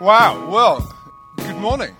Wow. 0.00 0.50
Well, 0.50 0.92
good 1.36 1.56
morning. 1.56 1.94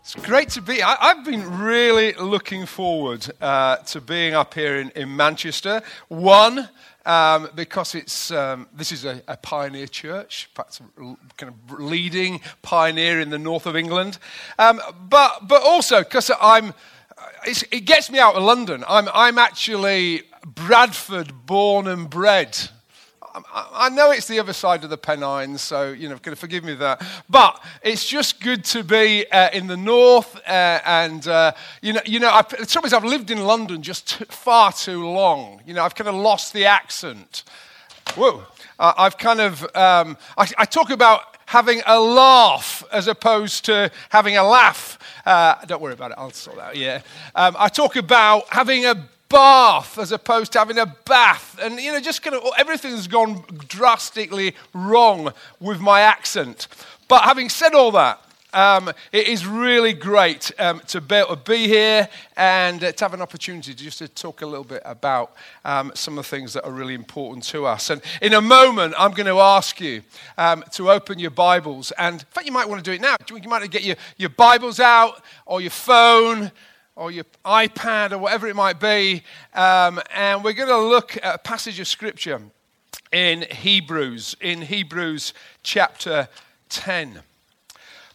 It's 0.00 0.14
great 0.14 0.48
to 0.50 0.62
be. 0.62 0.82
I, 0.82 0.96
have 1.14 1.26
been 1.26 1.58
really 1.60 2.14
looking 2.14 2.64
forward 2.64 3.30
uh, 3.38 3.76
to 3.76 4.00
being 4.00 4.32
up 4.32 4.54
here 4.54 4.76
in, 4.76 4.88
in 4.96 5.14
Manchester. 5.14 5.82
One, 6.08 6.70
um, 7.04 7.50
because 7.54 7.94
it's 7.94 8.30
um, 8.30 8.66
this 8.72 8.92
is 8.92 9.04
a, 9.04 9.22
a, 9.28 9.36
pioneer 9.36 9.86
church, 9.86 10.48
perhaps 10.54 10.80
kind 11.36 11.52
of 11.52 11.78
leading 11.78 12.40
pioneer 12.62 13.20
in 13.20 13.28
the 13.28 13.38
north 13.38 13.66
of 13.66 13.76
England. 13.76 14.18
Um, 14.58 14.80
but 15.10 15.46
but 15.46 15.62
also 15.62 15.98
because 15.98 16.30
I'm, 16.40 16.72
it 17.44 17.84
gets 17.84 18.10
me 18.10 18.18
out 18.18 18.36
of 18.36 18.42
London. 18.42 18.84
I'm 18.88 19.10
I'm 19.12 19.36
actually 19.36 20.22
Bradford 20.46 21.44
born 21.44 21.86
and 21.86 22.08
bred. 22.08 22.58
I 23.34 23.88
know 23.88 24.10
it's 24.10 24.28
the 24.28 24.38
other 24.40 24.52
side 24.52 24.84
of 24.84 24.90
the 24.90 24.98
Pennines, 24.98 25.62
so 25.62 25.92
you 25.92 26.08
know, 26.08 26.16
forgive 26.16 26.64
me 26.64 26.74
that. 26.74 27.02
But 27.30 27.62
it's 27.82 28.06
just 28.06 28.40
good 28.40 28.64
to 28.66 28.84
be 28.84 29.26
uh, 29.30 29.50
in 29.52 29.66
the 29.66 29.76
north, 29.76 30.36
uh, 30.46 30.80
and 30.84 31.26
uh, 31.26 31.52
you 31.80 31.94
know, 31.94 32.00
you 32.04 32.20
know, 32.20 32.30
I, 32.30 32.42
the 32.42 32.66
trouble 32.66 32.86
is, 32.86 32.92
I've 32.92 33.04
lived 33.04 33.30
in 33.30 33.44
London 33.44 33.82
just 33.82 34.24
far 34.26 34.72
too 34.72 35.06
long. 35.06 35.62
You 35.66 35.74
know, 35.74 35.82
I've 35.82 35.94
kind 35.94 36.08
of 36.08 36.14
lost 36.14 36.52
the 36.52 36.66
accent. 36.66 37.44
Whoa, 38.14 38.42
I've 38.78 39.16
kind 39.16 39.40
of, 39.40 39.62
um, 39.74 40.18
I, 40.36 40.46
I, 40.58 40.64
talk 40.66 40.90
about 40.90 41.36
having 41.46 41.80
a 41.86 41.98
laugh 41.98 42.84
as 42.92 43.08
opposed 43.08 43.64
to 43.66 43.90
having 44.10 44.36
a 44.36 44.42
laugh. 44.42 44.98
Uh, 45.24 45.54
don't 45.64 45.80
worry 45.80 45.94
about 45.94 46.10
it, 46.10 46.18
I'll 46.18 46.30
sort 46.32 46.56
that. 46.56 46.70
Out, 46.70 46.76
yeah, 46.76 47.00
um, 47.34 47.56
I 47.58 47.68
talk 47.68 47.96
about 47.96 48.48
having 48.48 48.84
a 48.84 49.08
bath 49.32 49.98
as 49.98 50.12
opposed 50.12 50.52
to 50.52 50.58
having 50.58 50.78
a 50.78 50.86
bath. 50.86 51.58
And, 51.60 51.80
you 51.80 51.90
know, 51.92 52.00
just 52.00 52.22
kind 52.22 52.36
of 52.36 52.44
everything's 52.58 53.08
gone 53.08 53.44
drastically 53.66 54.54
wrong 54.74 55.32
with 55.58 55.80
my 55.80 56.02
accent. 56.02 56.68
But 57.08 57.22
having 57.22 57.48
said 57.48 57.74
all 57.74 57.90
that, 57.92 58.20
um, 58.54 58.90
it 59.12 59.28
is 59.28 59.46
really 59.46 59.94
great 59.94 60.52
um, 60.58 60.80
to 60.88 61.00
be 61.00 61.14
able 61.14 61.36
to 61.36 61.50
be 61.50 61.68
here 61.68 62.06
and 62.36 62.84
uh, 62.84 62.92
to 62.92 63.04
have 63.04 63.14
an 63.14 63.22
opportunity 63.22 63.72
to 63.72 63.82
just 63.82 63.98
to 63.98 64.08
talk 64.08 64.42
a 64.42 64.46
little 64.46 64.64
bit 64.64 64.82
about 64.84 65.32
um, 65.64 65.90
some 65.94 66.18
of 66.18 66.24
the 66.24 66.28
things 66.28 66.52
that 66.52 66.66
are 66.66 66.70
really 66.70 66.92
important 66.92 67.44
to 67.46 67.64
us. 67.64 67.88
And 67.88 68.02
in 68.20 68.34
a 68.34 68.42
moment, 68.42 68.94
I'm 68.98 69.12
going 69.12 69.26
to 69.26 69.40
ask 69.40 69.80
you 69.80 70.02
um, 70.36 70.64
to 70.72 70.90
open 70.90 71.18
your 71.18 71.30
Bibles. 71.30 71.92
And 71.92 72.20
in 72.20 72.26
fact, 72.30 72.46
you 72.46 72.52
might 72.52 72.68
want 72.68 72.84
to 72.84 72.90
do 72.90 72.94
it 72.94 73.00
now. 73.00 73.16
You 73.30 73.48
might 73.48 73.70
get 73.70 73.84
your, 73.84 73.96
your 74.18 74.28
Bibles 74.28 74.80
out 74.80 75.24
or 75.46 75.62
your 75.62 75.70
phone 75.70 76.52
or 76.96 77.10
your 77.10 77.24
iPad 77.44 78.12
or 78.12 78.18
whatever 78.18 78.46
it 78.46 78.56
might 78.56 78.78
be. 78.78 79.22
Um, 79.54 80.00
and 80.14 80.44
we're 80.44 80.52
going 80.52 80.68
to 80.68 80.78
look 80.78 81.16
at 81.22 81.34
a 81.34 81.38
passage 81.38 81.80
of 81.80 81.88
scripture 81.88 82.40
in 83.10 83.42
Hebrews, 83.42 84.36
in 84.40 84.62
Hebrews 84.62 85.34
chapter 85.62 86.28
10. 86.68 87.22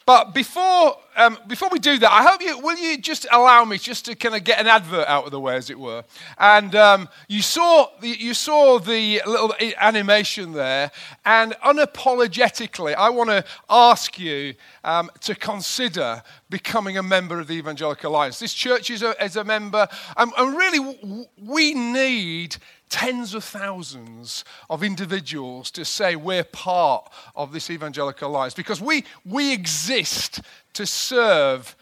But 0.07 0.33
before, 0.33 0.95
um, 1.17 1.37
before 1.47 1.67
we 1.69 1.79
do 1.79 1.99
that, 1.99 2.09
I 2.09 2.23
hope 2.23 2.41
you 2.41 2.57
will 2.59 2.77
you 2.77 2.97
just 2.97 3.27
allow 3.29 3.65
me 3.65 3.77
just 3.77 4.05
to 4.05 4.15
kind 4.15 4.35
of 4.35 4.45
get 4.45 4.57
an 4.57 4.65
advert 4.65 5.05
out 5.05 5.25
of 5.25 5.31
the 5.31 5.39
way, 5.41 5.57
as 5.57 5.69
it 5.69 5.77
were. 5.77 6.05
And 6.37 6.73
um, 6.75 7.09
you 7.27 7.41
saw 7.41 7.89
the, 7.99 8.07
you 8.07 8.33
saw 8.33 8.79
the 8.79 9.21
little 9.27 9.53
animation 9.81 10.53
there, 10.53 10.91
and 11.25 11.51
unapologetically, 11.61 12.95
I 12.95 13.09
want 13.09 13.31
to 13.31 13.43
ask 13.69 14.17
you 14.17 14.53
um, 14.85 15.11
to 15.19 15.35
consider 15.35 16.23
becoming 16.49 16.97
a 16.97 17.03
member 17.03 17.41
of 17.41 17.47
the 17.47 17.55
Evangelical 17.55 18.09
Alliance. 18.09 18.39
This 18.39 18.53
church 18.53 18.89
is 18.89 19.03
a, 19.03 19.13
is 19.21 19.35
a 19.35 19.43
member, 19.43 19.89
and, 20.15 20.31
and 20.37 20.57
really, 20.57 21.27
we 21.37 21.73
need 21.73 22.55
tens 22.89 23.33
of 23.33 23.43
thousands 23.43 24.45
of 24.69 24.83
individuals 24.83 25.71
to 25.71 25.83
say 25.83 26.15
we're 26.15 26.43
part 26.43 27.11
of 27.35 27.51
this 27.51 27.69
evangelical 27.69 28.29
alliance 28.29 28.53
because 28.53 28.81
we, 28.81 29.03
we 29.25 29.53
exist 29.53 30.41
to 30.73 30.85
serve 30.85 31.75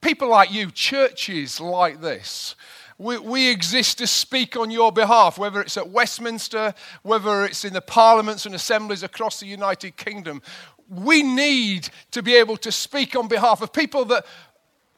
people 0.00 0.28
like 0.28 0.52
you, 0.52 0.70
churches 0.70 1.60
like 1.60 2.00
this. 2.00 2.54
We, 2.98 3.18
we 3.18 3.48
exist 3.48 3.98
to 3.98 4.06
speak 4.06 4.56
on 4.56 4.70
your 4.70 4.92
behalf, 4.92 5.38
whether 5.38 5.60
it's 5.60 5.76
at 5.76 5.88
Westminster, 5.88 6.74
whether 7.02 7.44
it's 7.44 7.64
in 7.64 7.72
the 7.72 7.80
parliaments 7.80 8.46
and 8.46 8.54
assemblies 8.54 9.02
across 9.02 9.40
the 9.40 9.46
United 9.46 9.96
Kingdom. 9.96 10.42
We 10.88 11.22
need 11.22 11.90
to 12.12 12.22
be 12.22 12.34
able 12.36 12.56
to 12.58 12.72
speak 12.72 13.14
on 13.14 13.28
behalf 13.28 13.62
of 13.62 13.72
people 13.72 14.04
that, 14.06 14.24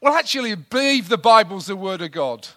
will 0.00 0.14
actually 0.14 0.54
believe 0.54 1.08
the 1.08 1.18
Bible's 1.18 1.66
the 1.66 1.76
Word 1.76 2.00
of 2.00 2.10
God 2.10 2.48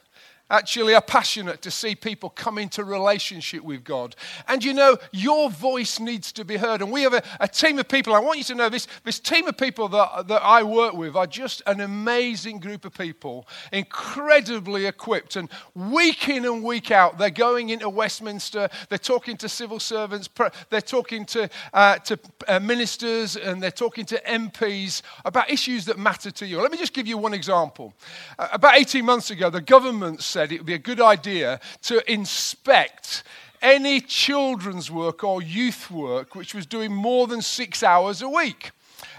actually 0.53 0.93
are 0.93 1.01
passionate 1.01 1.61
to 1.63 1.71
see 1.71 1.95
people 1.95 2.29
come 2.29 2.59
into 2.59 2.83
relationship 2.83 3.63
with 3.63 3.83
God. 3.83 4.15
And 4.47 4.63
you 4.63 4.73
know, 4.73 4.97
your 5.11 5.49
voice 5.49 5.99
needs 5.99 6.31
to 6.33 6.45
be 6.45 6.57
heard. 6.57 6.81
And 6.81 6.91
we 6.91 7.01
have 7.01 7.13
a, 7.13 7.23
a, 7.39 7.47
team 7.47 7.79
of 7.79 7.87
people. 7.87 8.13
I 8.13 8.19
want 8.19 8.37
you 8.37 8.43
to 8.45 8.55
know 8.55 8.69
this, 8.69 8.87
this 9.03 9.19
team 9.19 9.47
of 9.47 9.57
people 9.57 9.89
that, 9.89 10.27
that 10.27 10.43
I 10.43 10.61
work 10.61 10.93
with 10.93 11.15
are 11.15 11.25
just 11.25 11.63
an 11.65 11.81
amazing 11.81 12.59
group 12.59 12.85
of 12.85 12.93
people, 12.93 13.47
incredibly 13.71 14.85
equipped. 14.85 15.35
And 15.35 15.49
week 15.73 16.29
in 16.29 16.45
and 16.45 16.63
week 16.63 16.91
out, 16.91 17.17
they're 17.17 17.31
going 17.31 17.69
into 17.69 17.89
Westminster, 17.89 18.69
they're 18.89 18.99
talking 18.99 19.37
to 19.37 19.49
civil 19.49 19.79
servants, 19.79 20.29
they're 20.69 20.81
talking 20.81 21.25
to, 21.25 21.49
uh, 21.73 21.97
to 21.99 22.19
uh, 22.47 22.59
ministers, 22.59 23.35
and 23.35 23.61
they're 23.61 23.71
talking 23.71 24.05
to 24.05 24.21
MPs 24.27 25.01
about 25.25 25.49
issues 25.49 25.85
that 25.85 25.97
matter 25.97 26.29
to 26.29 26.45
you. 26.45 26.61
Let 26.61 26.71
me 26.71 26.77
just 26.77 26.93
give 26.93 27.07
you 27.07 27.17
one 27.17 27.33
example. 27.33 27.93
Uh, 28.37 28.49
about 28.51 28.77
18 28.77 29.03
months 29.03 29.31
ago, 29.31 29.49
the 29.49 29.61
government 29.61 30.21
said 30.21 30.42
it 30.51 30.59
would 30.59 30.65
be 30.65 30.73
a 30.73 30.79
good 30.79 31.01
idea 31.01 31.59
to 31.83 32.11
inspect 32.11 33.23
any 33.61 34.01
children's 34.01 34.91
work 34.91 35.23
or 35.23 35.41
youth 35.41 35.89
work 35.89 36.35
which 36.35 36.53
was 36.53 36.65
doing 36.65 36.93
more 36.93 37.27
than 37.27 37.41
six 37.41 37.81
hours 37.81 38.21
a 38.21 38.29
week. 38.29 38.71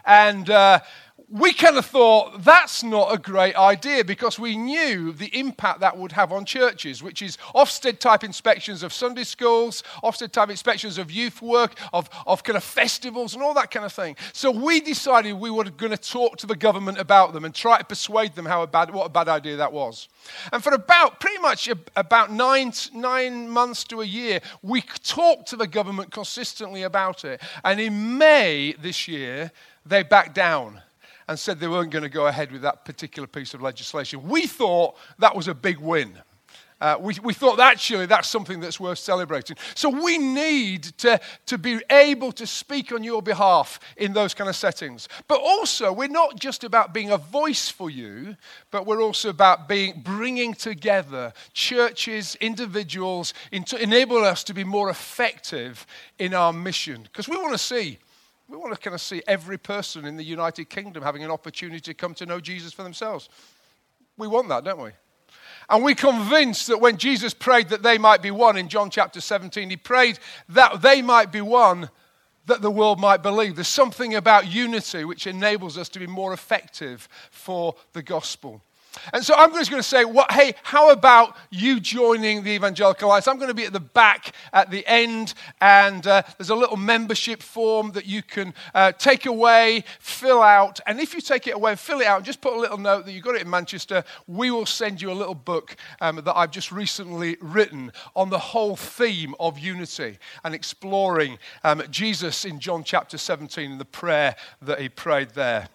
And 0.05 0.51
uh, 0.51 0.81
we 1.34 1.53
kind 1.53 1.77
of 1.77 1.84
thought 1.84 2.45
that's 2.45 2.84
not 2.84 3.12
a 3.12 3.19
great 3.19 3.56
idea 3.56 4.05
because 4.05 4.39
we 4.39 4.56
knew 4.56 5.12
the 5.12 5.37
impact 5.37 5.81
that 5.81 5.99
would 5.99 6.12
have 6.12 6.31
on 6.31 6.45
churches, 6.45 7.03
which 7.03 7.22
is 7.22 7.39
Ofsted 7.56 7.99
type 7.99 8.22
inspections 8.22 8.84
of 8.84 8.93
Sunday 8.93 9.25
schools, 9.25 9.83
Ofsted 10.05 10.31
type 10.31 10.49
inspections 10.49 10.97
of 10.97 11.11
youth 11.11 11.43
work, 11.43 11.77
of, 11.93 12.09
of 12.25 12.44
kind 12.44 12.56
of 12.56 12.62
festivals 12.62 13.34
and 13.34 13.43
all 13.43 13.53
that 13.55 13.73
kind 13.73 13.84
of 13.84 13.93
thing. 13.93 14.15
So 14.33 14.53
we 14.53 14.78
decided 14.78 15.33
we 15.33 15.50
were 15.50 15.65
going 15.65 15.91
to 15.91 15.97
talk 15.97 16.37
to 16.37 16.47
the 16.47 16.55
government 16.55 16.99
about 16.99 17.33
them 17.33 17.44
and 17.44 17.53
try 17.53 17.78
to 17.78 17.84
persuade 17.84 18.37
them 18.37 18.47
how 18.47 18.62
a 18.62 18.69
bad, 18.69 18.94
what 18.94 19.06
a 19.06 19.11
bad 19.11 19.28
idea 19.28 19.56
that 19.56 19.73
was. 19.73 20.09
And 20.53 20.62
for 20.62 20.73
about 20.73 21.19
pretty 21.19 21.41
much 21.41 21.69
about 21.97 22.31
nine, 22.31 22.73
nine 22.94 23.50
months 23.50 23.83
to 23.84 24.03
a 24.03 24.06
year, 24.06 24.39
we 24.62 24.83
talked 24.83 25.49
to 25.49 25.56
the 25.56 25.67
government 25.67 26.12
consistently 26.12 26.84
about 26.84 27.25
it. 27.25 27.41
And 27.65 27.81
in 27.81 28.19
May 28.19 28.77
this 28.81 29.09
year, 29.09 29.50
they 29.84 30.05
backed 30.05 30.37
down 30.37 30.81
and 31.29 31.39
said 31.39 31.61
they 31.61 31.69
weren't 31.69 31.91
going 31.91 32.03
to 32.03 32.09
go 32.09 32.27
ahead 32.27 32.53
with 32.53 32.62
that 32.62 32.85
particular 32.85 33.27
piece 33.27 33.55
of 33.55 33.62
legislation. 33.62 34.29
We 34.29 34.47
thought 34.47 34.97
that 35.19 35.35
was 35.35 35.49
a 35.49 35.55
big 35.55 35.79
win. 35.79 36.19
Uh, 36.81 36.99
we, 37.01 37.15
we 37.23 37.33
thought 37.33 37.59
actually 37.61 38.05
that's 38.05 38.29
something 38.29 38.61
that's 38.61 38.79
worth 38.79 38.99
celebrating. 38.99 39.57
So 39.75 39.89
we 39.89 40.19
need 40.19 40.83
to, 40.99 41.21
to 41.47 41.57
be 41.57 41.81
able 41.89 42.33
to 42.33 42.47
speak 42.47 42.93
on 42.93 43.03
your 43.03 43.23
behalf 43.23 43.81
in 43.97 44.12
those 44.12 44.35
kind 44.35 44.51
of 44.51 44.57
settings. 44.57 45.09
But 45.29 45.41
also, 45.41 45.93
we're 45.93 46.09
not 46.09 46.39
just 46.39 46.62
about 46.62 46.93
being 46.93 47.11
a 47.11 47.17
voice 47.17 47.71
for 47.71 47.89
you, 47.89 48.37
but 48.71 48.87
we're 48.87 49.01
also 49.01 49.31
about 49.31 49.69
being, 49.69 50.03
bringing 50.05 50.53
together 50.53 51.33
churches, 51.55 52.37
individuals, 52.41 53.33
to 53.67 53.83
enable 53.83 54.19
us 54.19 54.45
to 54.45 54.53
be 54.53 54.65
more 54.65 54.91
effective 54.91 55.87
in 56.19 56.35
our 56.35 56.53
mission. 56.53 57.05
Because 57.05 57.29
we 57.29 57.37
want 57.37 57.53
to 57.53 57.59
see 57.59 57.99
we 58.49 58.56
want 58.56 58.75
to 58.75 58.81
kind 58.81 58.94
of 58.94 59.00
see 59.00 59.22
every 59.27 59.59
person 59.59 60.05
in 60.05 60.16
the 60.16 60.25
United 60.25 60.69
Kingdom 60.69 61.03
having 61.03 61.25
an 61.25 61.31
opportunity 61.31 61.81
to 61.81 61.94
come 61.94 62.15
to 62.15 62.27
know 62.27 62.41
Jesus 62.41 62.72
for 62.72 62.82
themselves. 62.82 63.28
We 64.16 64.28
want 64.28 64.49
that, 64.49 64.65
don't 64.65 64.81
we? 64.81 64.91
And 65.69 65.82
we're 65.82 65.94
convinced 65.94 66.66
that 66.66 66.81
when 66.81 66.99
Jesus 66.99 67.32
prayed 67.32 67.71
that 67.71 67.82
they 67.82 67.97
might 67.97 68.21
be 68.21 68.31
one 68.31 68.59
in 68.59 68.69
John 68.69 68.91
chapter 68.91 69.21
17, 69.21 69.71
he 69.71 69.77
prayed 69.77 70.19
that 70.50 70.82
they 70.82 71.00
might 71.00 71.32
be 71.32 71.41
one 71.41 71.88
that 72.47 72.60
the 72.60 72.71
world 72.71 73.00
might 73.00 73.22
believe. 73.22 73.55
There's 73.55 73.69
something 73.69 74.14
about 74.14 74.52
unity 74.52 75.05
which 75.05 75.26
enables 75.26 75.79
us 75.79 75.88
to 75.90 75.99
be 75.99 76.06
more 76.06 76.35
effective 76.35 77.08
for 77.31 77.75
the 77.94 78.02
gospel. 78.02 78.61
And 79.12 79.25
so 79.25 79.35
I'm 79.35 79.52
just 79.52 79.70
going 79.70 79.82
to 79.82 79.88
say, 79.88 80.05
what, 80.05 80.32
hey, 80.32 80.55
how 80.62 80.91
about 80.91 81.37
you 81.50 81.81
joining 81.81 82.43
the 82.43 82.50
Evangelical 82.50 83.08
Alliance? 83.08 83.29
I'm 83.29 83.37
going 83.37 83.49
to 83.49 83.55
be 83.55 83.64
at 83.64 83.73
the 83.73 83.81
back 83.81 84.32
at 84.52 84.70
the 84.70 84.87
end, 84.87 85.35
and 85.61 86.06
uh, 86.06 86.23
there's 86.38 86.50
a 86.50 86.55
little 86.55 86.76
membership 86.76 87.43
form 87.43 87.93
that 87.93 88.06
you 88.06 88.23
can 88.23 88.55
uh, 88.75 88.93
take 88.93 89.26
away, 89.26 89.85
fill 89.99 90.43
out. 90.43 90.81
And 90.87 91.00
if 91.00 91.14
you 91.14 91.20
take 91.20 91.46
it 91.46 91.55
away 91.55 91.73
and 91.73 91.81
fill 91.81 92.00
it 92.00 92.06
out, 92.06 92.19
and 92.19 92.26
just 92.26 92.41
put 92.41 92.55
a 92.55 92.58
little 92.58 92.79
note 92.79 93.05
that 93.06 93.12
you 93.12 93.20
got 93.20 93.35
it 93.35 93.43
in 93.43 93.50
Manchester, 93.50 94.05
we 94.26 94.50
will 94.50 94.67
send 94.67 95.00
you 95.02 95.11
a 95.11 95.14
little 95.14 95.35
book 95.35 95.76
um, 96.00 96.17
that 96.17 96.37
I've 96.37 96.50
just 96.50 96.73
recently 96.73 97.37
written 97.40 97.93
on 98.14 98.31
the 98.31 98.38
whole 98.38 98.76
theme 98.76 99.35
of 99.40 99.58
unity 99.58 100.19
and 100.44 100.55
exploring 100.55 101.38
um, 101.62 101.82
Jesus 101.90 102.44
in 102.44 102.61
John 102.61 102.85
chapter 102.85 103.19
17 103.19 103.73
and 103.73 103.81
the 103.81 103.85
prayer 103.85 104.37
that 104.62 104.81
he 104.81 104.88
prayed 104.88 105.31
there. 105.31 105.69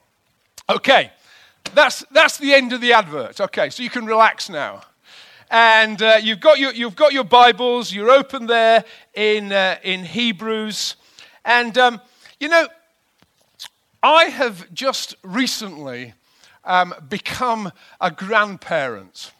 Okay. 0.69 1.11
That's, 1.73 2.03
that's 2.11 2.37
the 2.37 2.53
end 2.53 2.73
of 2.73 2.81
the 2.81 2.93
advert. 2.93 3.39
Okay, 3.39 3.69
so 3.69 3.83
you 3.83 3.89
can 3.89 4.05
relax 4.05 4.49
now. 4.49 4.81
And 5.51 6.01
uh, 6.01 6.17
you've, 6.21 6.39
got 6.39 6.59
your, 6.59 6.73
you've 6.73 6.95
got 6.95 7.11
your 7.11 7.23
Bibles, 7.23 7.91
you're 7.91 8.11
open 8.11 8.45
there 8.45 8.83
in, 9.13 9.51
uh, 9.51 9.77
in 9.83 10.05
Hebrews. 10.05 10.95
And, 11.43 11.77
um, 11.77 12.01
you 12.39 12.49
know, 12.49 12.67
I 14.03 14.25
have 14.25 14.71
just 14.73 15.15
recently 15.23 16.13
um, 16.63 16.93
become 17.09 17.71
a 17.99 18.11
grandparent. 18.11 19.31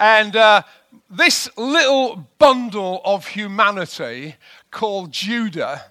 And 0.00 0.34
uh, 0.34 0.62
this 1.10 1.48
little 1.56 2.26
bundle 2.38 3.00
of 3.04 3.28
humanity 3.28 4.36
called 4.70 5.12
Judah, 5.12 5.84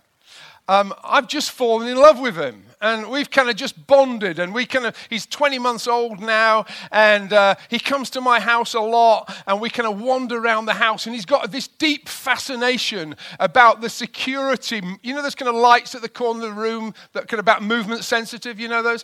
um, 0.68 0.94
I've 1.04 1.28
just 1.28 1.52
fallen 1.52 1.88
in 1.88 1.98
love 1.98 2.20
with 2.20 2.36
him 2.36 2.64
and 2.83 3.09
we've 3.09 3.31
kind 3.31 3.50
of 3.50 3.56
just 3.56 3.88
bonded 3.88 4.38
and 4.38 4.53
we 4.53 4.65
kind 4.65 4.85
of 4.85 4.95
he's 5.09 5.25
20 5.25 5.57
months 5.57 5.88
old 5.88 6.19
now 6.19 6.65
and 6.91 7.33
uh, 7.33 7.56
he 7.69 7.80
comes 7.80 8.09
to 8.12 8.21
my 8.21 8.39
house 8.39 8.74
a 8.74 8.80
lot 8.80 9.33
and 9.47 9.59
we 9.59 9.69
kind 9.69 9.88
of 9.88 10.00
wander 10.00 10.38
around 10.38 10.65
the 10.65 10.74
house 10.74 11.06
and 11.06 11.15
he's 11.15 11.25
got 11.25 11.50
this 11.51 11.68
deep 11.68 12.07
fascination 12.07 13.15
about 13.39 13.81
the 13.81 13.89
security 13.89 14.81
you 15.01 15.15
know 15.15 15.24
those 15.24 15.35
kind 15.35 15.50
of 15.50 15.56
lights 15.56 15.95
at 15.95 16.01
the 16.01 16.09
corner 16.09 16.45
of 16.45 16.56
the 16.56 16.62
room 16.62 16.94
that 17.13 17.27
kind 17.27 17.39
of 17.39 17.44
about 17.44 17.63
movement 17.63 18.03
sensitive 18.03 18.59
you 18.59 18.68
know 18.68 18.83
those? 18.83 19.03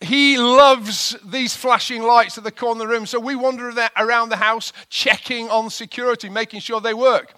He 0.00 0.36
loves 0.36 1.16
these 1.24 1.56
flashing 1.56 2.02
lights 2.02 2.36
at 2.36 2.44
the 2.44 2.50
corner 2.50 2.82
of 2.82 2.88
the 2.88 2.94
room 2.94 3.06
so 3.06 3.20
we 3.20 3.36
wander 3.36 3.72
around 3.96 4.28
the 4.28 4.36
house 4.36 4.72
checking 4.88 5.48
on 5.48 5.70
security 5.70 6.28
making 6.28 6.60
sure 6.60 6.80
they 6.80 6.94
work 6.94 7.34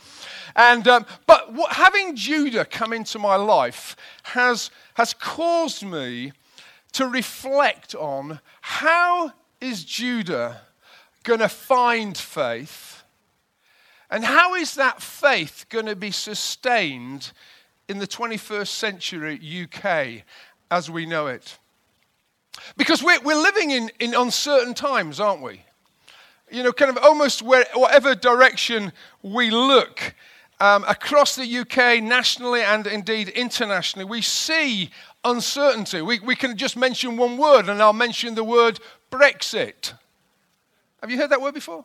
and, 0.57 0.89
um, 0.89 1.07
but 1.27 1.53
what, 1.53 1.75
having 1.75 2.17
Judah 2.17 2.65
come 2.65 2.95
into 2.95 3.19
my 3.19 3.37
life 3.37 3.95
has, 4.23 4.71
has 4.95 5.13
caused 5.13 5.85
me 5.85 6.33
to 6.93 7.07
reflect 7.07 7.95
on 7.95 8.41
how 8.63 9.33
is 9.61 9.85
Judah 9.85 10.63
going 11.25 11.41
to 11.41 11.49
find 11.49 12.17
faith? 12.17 13.03
And 14.11 14.25
how 14.25 14.55
is 14.55 14.77
that 14.77 15.03
faith 15.03 15.67
going 15.69 15.87
to 15.87 15.97
be 15.97 16.11
sustained 16.11 17.33
in 17.89 17.99
the 17.99 18.07
21st 18.07 18.69
century 18.69 19.39
UK 19.65 20.25
as 20.71 20.89
we 20.91 21.05
know 21.05 21.27
it? 21.27 21.59
Because 22.79 23.03
we're, 23.03 23.21
we're 23.21 23.35
living 23.37 23.73
in, 23.73 23.91
in 24.01 24.15
uncertain 24.15 24.73
times, 24.73 25.21
aren't 25.21 25.43
we? 25.43 25.61
You 26.51 26.63
know, 26.63 26.73
kind 26.73 26.97
of 26.97 27.03
almost 27.03 27.43
where, 27.43 27.67
whatever 27.75 28.15
direction 28.15 28.93
we 29.23 29.51
look, 29.51 30.15
um, 30.61 30.85
across 30.85 31.37
the 31.37 31.59
UK, 31.59 32.03
nationally 32.03 32.63
and 32.63 32.87
indeed 32.87 33.29
internationally, 33.29 34.05
we 34.05 34.23
see 34.23 34.91
uncertainty. 35.25 36.01
We, 36.01 36.21
we 36.21 36.35
can 36.35 36.57
just 36.57 36.77
mention 36.77 37.17
one 37.17 37.37
word, 37.37 37.69
and 37.69 37.83
I'll 37.83 37.93
mention 37.93 38.35
the 38.35 38.45
word 38.45 38.81
Brexit. 39.11 39.93
Have 41.01 41.11
you 41.11 41.19
heard 41.19 41.31
that 41.31 41.41
word 41.41 41.55
before? 41.55 41.85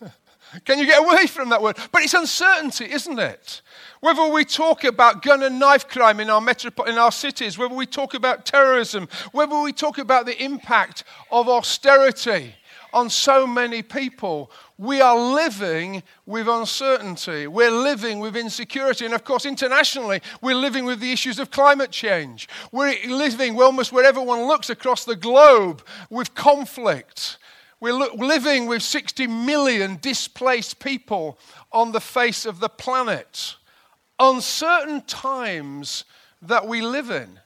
Can 0.64 0.78
you 0.78 0.86
get 0.86 1.02
away 1.02 1.26
from 1.26 1.48
that 1.50 1.60
word? 1.60 1.76
But 1.92 2.02
it's 2.02 2.14
uncertainty, 2.14 2.90
isn't 2.90 3.18
it? 3.18 3.62
Whether 4.00 4.26
we 4.28 4.44
talk 4.44 4.84
about 4.84 5.22
gun 5.22 5.42
and 5.42 5.58
knife 5.58 5.88
crime 5.88 6.20
in 6.20 6.30
our, 6.30 6.40
metropo- 6.40 6.88
in 6.88 6.98
our 6.98 7.12
cities, 7.12 7.58
whether 7.58 7.74
we 7.74 7.86
talk 7.86 8.14
about 8.14 8.46
terrorism, 8.46 9.08
whether 9.32 9.60
we 9.60 9.72
talk 9.72 9.98
about 9.98 10.24
the 10.24 10.42
impact 10.42 11.04
of 11.30 11.48
austerity 11.48 12.54
on 12.92 13.10
so 13.10 13.46
many 13.46 13.82
people, 13.82 14.50
we 14.80 15.02
are 15.02 15.34
living 15.34 16.02
with 16.24 16.48
uncertainty. 16.48 17.46
We're 17.46 17.70
living 17.70 18.18
with 18.18 18.34
insecurity. 18.34 19.04
And 19.04 19.12
of 19.12 19.24
course, 19.24 19.44
internationally, 19.44 20.22
we're 20.40 20.54
living 20.54 20.86
with 20.86 21.00
the 21.00 21.12
issues 21.12 21.38
of 21.38 21.50
climate 21.50 21.90
change. 21.90 22.48
We're 22.72 22.96
living 23.06 23.60
almost 23.60 23.92
wherever 23.92 24.22
one 24.22 24.46
looks 24.46 24.70
across 24.70 25.04
the 25.04 25.16
globe 25.16 25.82
with 26.08 26.34
conflict. 26.34 27.36
We're 27.78 27.92
living 27.92 28.66
with 28.68 28.80
60 28.80 29.26
million 29.26 29.98
displaced 30.00 30.78
people 30.78 31.38
on 31.70 31.92
the 31.92 32.00
face 32.00 32.46
of 32.46 32.58
the 32.58 32.70
planet. 32.70 33.56
Uncertain 34.18 35.02
times 35.02 36.04
that 36.40 36.66
we 36.66 36.80
live 36.80 37.10
in. 37.10 37.38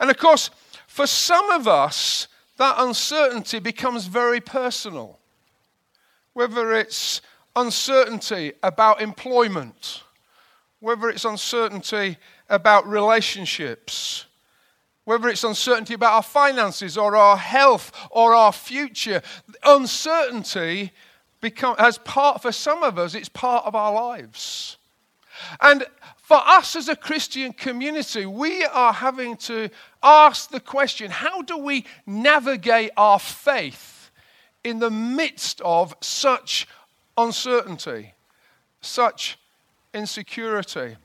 And 0.00 0.08
of 0.08 0.16
course, 0.16 0.48
for 0.86 1.06
some 1.06 1.50
of 1.50 1.68
us, 1.68 2.28
that 2.56 2.76
uncertainty 2.78 3.58
becomes 3.58 4.06
very 4.06 4.40
personal 4.40 5.18
whether 6.34 6.72
it's 6.72 7.20
uncertainty 7.54 8.52
about 8.62 9.00
employment, 9.00 10.02
whether 10.80 11.08
it's 11.08 11.24
uncertainty 11.24 12.16
about 12.48 12.86
relationships, 12.88 14.26
whether 15.04 15.28
it's 15.28 15.44
uncertainty 15.44 15.94
about 15.94 16.12
our 16.12 16.22
finances 16.22 16.96
or 16.96 17.16
our 17.16 17.36
health 17.36 17.92
or 18.10 18.34
our 18.34 18.52
future. 18.52 19.20
Uncertainty 19.64 20.92
become, 21.40 21.76
has 21.76 21.98
part, 21.98 22.40
for 22.40 22.52
some 22.52 22.82
of 22.82 22.98
us, 22.98 23.14
it's 23.14 23.28
part 23.28 23.66
of 23.66 23.74
our 23.74 23.92
lives. 23.92 24.76
And 25.60 25.84
for 26.16 26.36
us 26.36 26.76
as 26.76 26.88
a 26.88 26.96
Christian 26.96 27.52
community, 27.52 28.26
we 28.26 28.64
are 28.64 28.92
having 28.92 29.36
to 29.38 29.70
ask 30.02 30.50
the 30.50 30.60
question 30.60 31.10
how 31.10 31.42
do 31.42 31.58
we 31.58 31.84
navigate 32.06 32.90
our 32.96 33.18
faith 33.18 33.91
in 34.64 34.78
the 34.78 34.90
midst 34.90 35.60
of 35.62 35.94
such 36.00 36.66
uncertainty, 37.16 38.14
such 38.80 39.38
insecurity. 39.92 40.96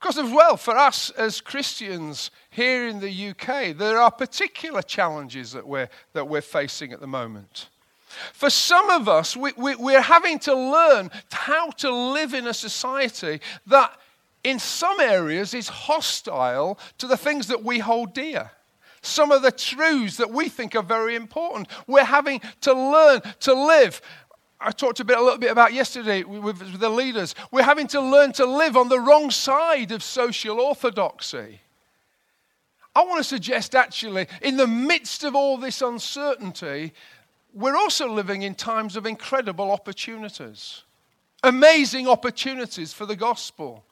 Because, 0.00 0.18
as 0.18 0.32
well, 0.32 0.56
for 0.56 0.76
us 0.76 1.10
as 1.10 1.40
Christians 1.40 2.30
here 2.50 2.88
in 2.88 3.00
the 3.00 3.30
UK, 3.30 3.76
there 3.76 4.00
are 4.00 4.10
particular 4.10 4.80
challenges 4.80 5.52
that 5.52 5.66
we're, 5.66 5.90
that 6.14 6.26
we're 6.26 6.40
facing 6.40 6.92
at 6.92 7.00
the 7.00 7.06
moment. 7.06 7.68
For 8.32 8.50
some 8.50 8.90
of 8.90 9.08
us, 9.08 9.36
we, 9.36 9.52
we, 9.56 9.76
we're 9.76 10.00
having 10.00 10.38
to 10.40 10.54
learn 10.54 11.10
how 11.30 11.70
to 11.70 11.90
live 11.90 12.34
in 12.34 12.46
a 12.46 12.54
society 12.54 13.40
that, 13.66 13.92
in 14.42 14.58
some 14.58 15.00
areas, 15.00 15.52
is 15.52 15.68
hostile 15.68 16.78
to 16.98 17.06
the 17.06 17.16
things 17.16 17.46
that 17.48 17.62
we 17.62 17.78
hold 17.78 18.14
dear 18.14 18.50
some 19.02 19.32
of 19.32 19.42
the 19.42 19.52
truths 19.52 20.16
that 20.18 20.30
we 20.30 20.48
think 20.48 20.74
are 20.74 20.82
very 20.82 21.14
important. 21.14 21.68
We're 21.86 22.04
having 22.04 22.40
to 22.62 22.72
learn 22.72 23.22
to 23.40 23.54
live. 23.54 24.02
I 24.60 24.70
talked 24.72 25.00
a, 25.00 25.04
bit, 25.04 25.16
a 25.16 25.22
little 25.22 25.38
bit 25.38 25.50
about 25.50 25.72
yesterday 25.72 26.22
with, 26.22 26.44
with 26.44 26.78
the 26.78 26.90
leaders. 26.90 27.34
We're 27.50 27.62
having 27.62 27.86
to 27.88 28.00
learn 28.00 28.32
to 28.32 28.44
live 28.44 28.76
on 28.76 28.88
the 28.88 29.00
wrong 29.00 29.30
side 29.30 29.90
of 29.92 30.02
social 30.02 30.60
orthodoxy. 30.60 31.60
I 32.94 33.04
want 33.04 33.18
to 33.18 33.24
suggest, 33.24 33.74
actually, 33.74 34.26
in 34.42 34.56
the 34.56 34.66
midst 34.66 35.24
of 35.24 35.34
all 35.34 35.56
this 35.56 35.80
uncertainty, 35.80 36.92
we're 37.54 37.76
also 37.76 38.12
living 38.12 38.42
in 38.42 38.54
times 38.54 38.96
of 38.96 39.06
incredible 39.06 39.70
opportunities, 39.70 40.82
amazing 41.42 42.08
opportunities 42.08 42.92
for 42.92 43.06
the 43.06 43.16
gospel. 43.16 43.84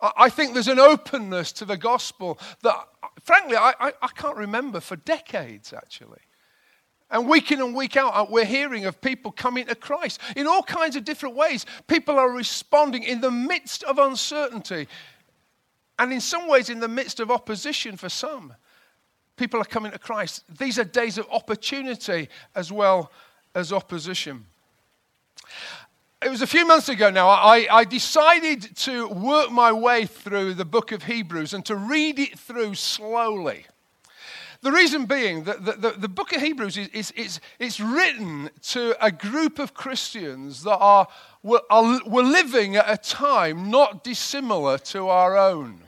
I 0.00 0.28
think 0.28 0.52
there's 0.52 0.68
an 0.68 0.78
openness 0.78 1.52
to 1.52 1.64
the 1.64 1.76
gospel 1.76 2.38
that, 2.62 2.76
frankly, 3.22 3.56
I, 3.56 3.72
I, 3.80 3.92
I, 4.02 4.08
can't 4.08 4.36
remember 4.36 4.80
for 4.80 4.96
decades, 4.96 5.72
actually. 5.72 6.20
And 7.10 7.26
week 7.28 7.50
in 7.50 7.62
and 7.62 7.74
week 7.74 7.96
out, 7.96 8.12
uh, 8.14 8.26
we're 8.28 8.44
hearing 8.44 8.84
of 8.84 9.00
people 9.00 9.32
coming 9.32 9.66
to 9.66 9.74
Christ 9.74 10.20
in 10.36 10.46
all 10.46 10.62
kinds 10.62 10.96
of 10.96 11.04
different 11.04 11.34
ways. 11.34 11.64
People 11.86 12.18
are 12.18 12.30
responding 12.30 13.04
in 13.04 13.22
the 13.22 13.30
midst 13.30 13.84
of 13.84 13.98
uncertainty, 13.98 14.86
and 15.98 16.12
in 16.12 16.20
some 16.20 16.46
ways, 16.46 16.68
in 16.68 16.80
the 16.80 16.88
midst 16.88 17.20
of 17.20 17.30
opposition 17.30 17.96
for 17.96 18.10
some. 18.10 18.52
People 19.36 19.60
are 19.60 19.64
coming 19.64 19.92
to 19.92 19.98
Christ. 19.98 20.44
These 20.58 20.78
are 20.78 20.84
days 20.84 21.16
of 21.16 21.26
opportunity 21.30 22.28
as 22.54 22.70
well 22.70 23.10
as 23.54 23.72
opposition 23.72 24.44
it 26.24 26.30
was 26.30 26.42
a 26.42 26.46
few 26.46 26.66
months 26.66 26.88
ago 26.88 27.10
now, 27.10 27.28
I, 27.28 27.66
I, 27.70 27.84
decided 27.84 28.74
to 28.78 29.08
work 29.08 29.50
my 29.50 29.70
way 29.70 30.06
through 30.06 30.54
the 30.54 30.64
book 30.64 30.90
of 30.92 31.04
Hebrews 31.04 31.52
and 31.52 31.64
to 31.66 31.76
read 31.76 32.18
it 32.18 32.38
through 32.38 32.74
slowly. 32.74 33.66
The 34.62 34.72
reason 34.72 35.04
being 35.04 35.44
that 35.44 35.64
the, 35.64 35.72
the, 35.72 35.90
the 35.90 36.08
book 36.08 36.32
of 36.32 36.40
Hebrews 36.40 36.78
is, 36.78 36.88
is, 36.88 37.10
is, 37.12 37.40
is 37.58 37.80
written 37.80 38.50
to 38.68 38.96
a 39.04 39.12
group 39.12 39.58
of 39.58 39.74
Christians 39.74 40.62
that 40.62 40.78
are 40.78 41.06
were, 41.42 41.62
are, 41.70 42.00
were 42.06 42.22
living 42.22 42.76
at 42.76 42.90
a 42.90 42.96
time 42.96 43.70
not 43.70 44.02
dissimilar 44.02 44.78
to 44.78 45.08
our 45.08 45.36
own. 45.36 45.82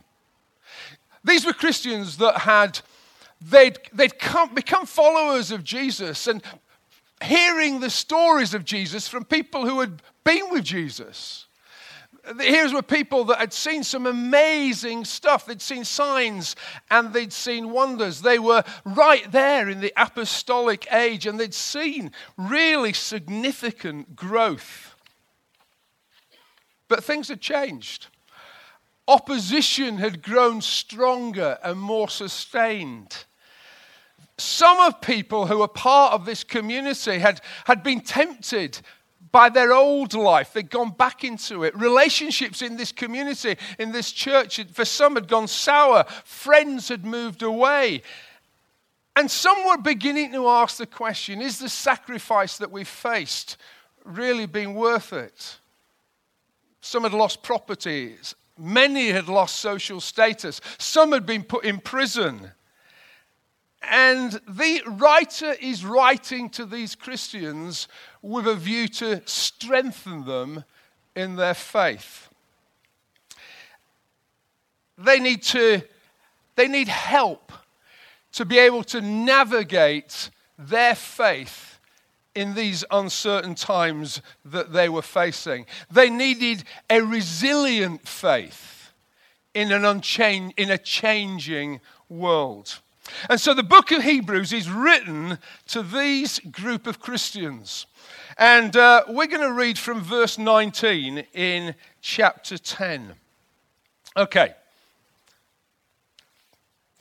These 1.24 1.46
were 1.46 1.52
Christians 1.54 2.18
that 2.18 2.38
had 2.38 2.80
they'd, 3.40 3.78
they'd 3.92 4.18
come, 4.18 4.54
become 4.54 4.86
followers 4.86 5.50
of 5.50 5.64
Jesus 5.64 6.26
and 6.26 6.42
hearing 7.22 7.80
the 7.80 7.90
stories 7.90 8.54
of 8.54 8.64
Jesus 8.64 9.08
from 9.08 9.24
people 9.24 9.66
who 9.66 9.80
had 9.80 10.02
been 10.28 10.50
with 10.50 10.64
Jesus. 10.64 11.46
Here's 12.38 12.74
were 12.74 12.82
people 12.82 13.24
that 13.24 13.38
had 13.38 13.54
seen 13.54 13.82
some 13.82 14.04
amazing 14.04 15.06
stuff. 15.06 15.46
They'd 15.46 15.62
seen 15.62 15.84
signs 15.84 16.54
and 16.90 17.14
they'd 17.14 17.32
seen 17.32 17.70
wonders. 17.70 18.20
They 18.20 18.38
were 18.38 18.62
right 18.84 19.30
there 19.32 19.70
in 19.70 19.80
the 19.80 19.92
apostolic 19.96 20.86
age 20.92 21.26
and 21.26 21.40
they'd 21.40 21.54
seen 21.54 22.12
really 22.36 22.92
significant 22.92 24.14
growth. 24.14 24.96
But 26.88 27.02
things 27.02 27.28
had 27.28 27.40
changed. 27.40 28.08
Opposition 29.06 29.96
had 29.96 30.22
grown 30.22 30.60
stronger 30.60 31.58
and 31.62 31.80
more 31.80 32.10
sustained 32.10 33.24
some 34.38 34.78
of 34.80 35.00
people 35.00 35.46
who 35.46 35.58
were 35.58 35.68
part 35.68 36.12
of 36.12 36.24
this 36.24 36.44
community 36.44 37.18
had, 37.18 37.40
had 37.64 37.82
been 37.82 38.00
tempted 38.00 38.80
by 39.32 39.48
their 39.48 39.72
old 39.72 40.14
life. 40.14 40.52
They'd 40.52 40.70
gone 40.70 40.90
back 40.90 41.24
into 41.24 41.64
it. 41.64 41.76
Relationships 41.76 42.62
in 42.62 42.76
this 42.76 42.92
community, 42.92 43.56
in 43.78 43.92
this 43.92 44.12
church, 44.12 44.60
for 44.72 44.84
some 44.84 45.14
had 45.14 45.28
gone 45.28 45.48
sour. 45.48 46.04
Friends 46.24 46.88
had 46.88 47.04
moved 47.04 47.42
away. 47.42 48.02
And 49.16 49.30
some 49.30 49.66
were 49.66 49.78
beginning 49.78 50.32
to 50.32 50.48
ask 50.48 50.76
the 50.76 50.86
question 50.86 51.42
is 51.42 51.58
the 51.58 51.68
sacrifice 51.68 52.58
that 52.58 52.70
we 52.70 52.84
faced 52.84 53.56
really 54.04 54.46
been 54.46 54.74
worth 54.74 55.12
it? 55.12 55.58
Some 56.80 57.02
had 57.02 57.12
lost 57.12 57.42
properties. 57.42 58.34
Many 58.56 59.08
had 59.08 59.28
lost 59.28 59.56
social 59.56 60.00
status. 60.00 60.60
Some 60.78 61.12
had 61.12 61.26
been 61.26 61.42
put 61.42 61.64
in 61.64 61.78
prison. 61.78 62.52
And 63.82 64.32
the 64.48 64.82
writer 64.86 65.54
is 65.60 65.84
writing 65.84 66.50
to 66.50 66.66
these 66.66 66.94
Christians 66.94 67.88
with 68.22 68.46
a 68.46 68.54
view 68.54 68.88
to 68.88 69.22
strengthen 69.24 70.24
them 70.24 70.64
in 71.14 71.36
their 71.36 71.54
faith. 71.54 72.28
They 74.96 75.20
need 75.20 75.42
to 75.44 75.82
they 76.56 76.66
need 76.66 76.88
help 76.88 77.52
to 78.32 78.44
be 78.44 78.58
able 78.58 78.82
to 78.82 79.00
navigate 79.00 80.30
their 80.58 80.96
faith 80.96 81.78
in 82.34 82.54
these 82.54 82.84
uncertain 82.90 83.54
times 83.54 84.20
that 84.44 84.72
they 84.72 84.88
were 84.88 85.02
facing. 85.02 85.66
They 85.90 86.10
needed 86.10 86.64
a 86.90 87.00
resilient 87.00 88.06
faith 88.08 88.92
in, 89.54 89.72
an 89.72 89.84
unchange, 89.84 90.52
in 90.56 90.70
a 90.70 90.78
changing 90.78 91.80
world. 92.08 92.80
And 93.28 93.40
so 93.40 93.54
the 93.54 93.62
book 93.62 93.90
of 93.90 94.02
Hebrews 94.02 94.52
is 94.52 94.70
written 94.70 95.38
to 95.68 95.82
these 95.82 96.38
group 96.38 96.86
of 96.86 97.00
Christians. 97.00 97.86
And 98.36 98.76
uh, 98.76 99.04
we're 99.08 99.26
going 99.26 99.42
to 99.42 99.52
read 99.52 99.78
from 99.78 100.00
verse 100.00 100.38
19 100.38 101.24
in 101.34 101.74
chapter 102.00 102.58
10. 102.58 103.14
Okay. 104.16 104.54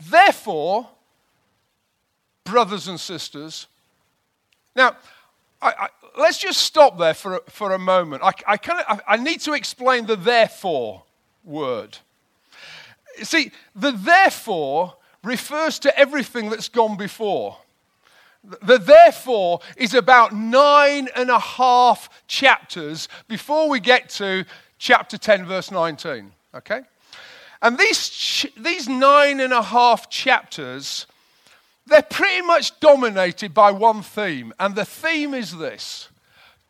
Therefore, 0.09 0.89
brothers 2.43 2.87
and 2.87 2.99
sisters, 2.99 3.67
now, 4.75 4.95
I, 5.59 5.73
I, 5.79 5.87
let's 6.19 6.37
just 6.37 6.61
stop 6.61 6.99
there 6.99 7.15
for, 7.15 7.41
for 7.49 7.73
a 7.73 7.79
moment. 7.79 8.21
I, 8.21 8.31
I, 8.47 8.57
kinda, 8.57 8.85
I, 8.87 8.99
I 9.07 9.17
need 9.17 9.41
to 9.41 9.53
explain 9.53 10.05
the 10.05 10.15
therefore 10.15 11.03
word. 11.43 11.97
See, 13.23 13.51
the 13.75 13.91
therefore 13.91 14.96
refers 15.23 15.79
to 15.79 15.97
everything 15.97 16.49
that's 16.49 16.69
gone 16.69 16.97
before. 16.97 17.57
The 18.43 18.77
therefore 18.77 19.59
is 19.75 19.93
about 19.93 20.33
nine 20.33 21.09
and 21.15 21.29
a 21.29 21.39
half 21.39 22.09
chapters 22.27 23.09
before 23.27 23.69
we 23.69 23.79
get 23.79 24.09
to 24.11 24.45
chapter 24.77 25.17
10, 25.17 25.45
verse 25.45 25.71
19. 25.71 26.31
Okay? 26.55 26.81
And 27.61 27.77
these, 27.77 28.45
these 28.55 28.87
nine 28.87 29.39
and 29.39 29.51
a 29.51 29.63
half 29.63 30.09
chapters, 30.09 31.07
they're 31.87 32.01
pretty 32.01 32.41
much 32.45 32.79
dominated 32.79 33.53
by 33.53 33.71
one 33.71 34.01
theme. 34.01 34.53
And 34.59 34.75
the 34.75 34.85
theme 34.85 35.33
is 35.33 35.57
this 35.57 36.09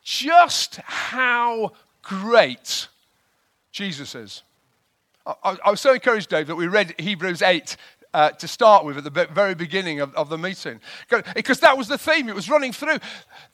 just 0.04 0.77
how 0.77 1.74
great 2.01 2.88
Jesus 3.72 4.16
is. 4.16 4.44
I, 5.25 5.58
I 5.66 5.72
was 5.72 5.82
so 5.82 5.94
encouraged, 5.94 6.30
Dave, 6.30 6.48
that 6.48 6.56
we 6.56 6.68
read 6.68 6.96
Hebrews 6.98 7.42
8 7.42 7.75
uh, 8.14 8.32
to 8.32 8.48
start 8.48 8.86
with 8.86 8.98
at 8.98 9.04
the 9.04 9.28
very 9.34 9.56
beginning 9.56 10.00
of, 10.00 10.14
of 10.16 10.30
the 10.30 10.38
meeting. 10.38 10.80
Because 11.36 11.60
that 11.60 11.78
was 11.78 11.88
the 11.88 11.98
theme, 11.98 12.30
it 12.30 12.36
was 12.36 12.50
running 12.50 12.74
through. 12.74 12.98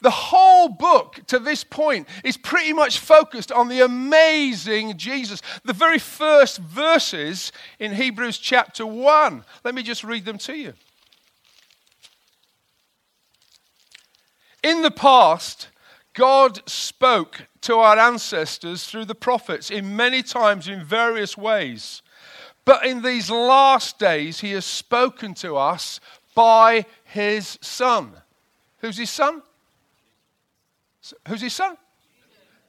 The 0.00 0.10
whole 0.10 0.68
book 0.68 1.20
to 1.28 1.38
this 1.38 1.64
point 1.64 2.08
is 2.22 2.36
pretty 2.36 2.72
much 2.72 2.98
focused 2.98 3.52
on 3.52 3.68
the 3.68 3.80
amazing 3.80 4.96
Jesus. 4.96 5.42
The 5.64 5.72
very 5.72 5.98
first 5.98 6.58
verses 6.58 7.52
in 7.78 7.92
Hebrews 7.92 8.38
chapter 8.38 8.86
1. 8.86 9.44
Let 9.64 9.74
me 9.74 9.82
just 9.82 10.04
read 10.04 10.24
them 10.24 10.38
to 10.38 10.56
you. 10.56 10.74
In 14.62 14.80
the 14.80 14.90
past, 14.90 15.68
God 16.14 16.66
spoke 16.66 17.48
to 17.62 17.76
our 17.76 17.98
ancestors 17.98 18.84
through 18.84 19.04
the 19.04 19.14
prophets 19.14 19.70
in 19.70 19.94
many 19.94 20.22
times 20.22 20.68
in 20.68 20.82
various 20.84 21.36
ways. 21.36 22.02
But 22.64 22.86
in 22.86 23.02
these 23.02 23.30
last 23.30 23.98
days, 23.98 24.40
he 24.40 24.52
has 24.52 24.64
spoken 24.64 25.34
to 25.34 25.56
us 25.56 26.00
by 26.34 26.86
his 27.04 27.58
son. 27.60 28.12
Who's 28.78 28.96
his 28.96 29.10
son? 29.10 29.42
Who's 31.28 31.42
his 31.42 31.52
son? 31.52 31.76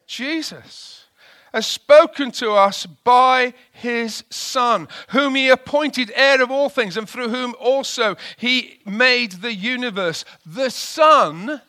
Jesus. 0.08 1.06
Has 1.54 1.66
spoken 1.66 2.32
to 2.32 2.52
us 2.52 2.86
by 2.86 3.54
his 3.72 4.26
Son, 4.30 4.90
whom 5.10 5.36
he 5.36 5.48
appointed 5.48 6.12
heir 6.14 6.42
of 6.42 6.52
all 6.52 6.68
things, 6.68 6.98
and 6.98 7.08
through 7.08 7.30
whom 7.30 7.56
also 7.58 8.18
he 8.36 8.80
made 8.86 9.32
the 9.32 9.54
universe. 9.54 10.26
The 10.46 10.70
Son, 10.70 11.62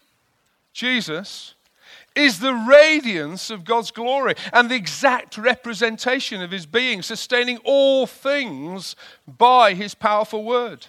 Jesus, 0.72 1.54
is 2.16 2.40
the 2.40 2.54
radiance 2.54 3.50
of 3.50 3.64
God's 3.64 3.92
glory 3.92 4.34
and 4.52 4.68
the 4.68 4.74
exact 4.74 5.38
representation 5.38 6.42
of 6.42 6.50
his 6.50 6.66
being, 6.66 7.02
sustaining 7.02 7.58
all 7.58 8.06
things 8.06 8.96
by 9.28 9.74
his 9.74 9.94
powerful 9.94 10.42
word. 10.42 10.86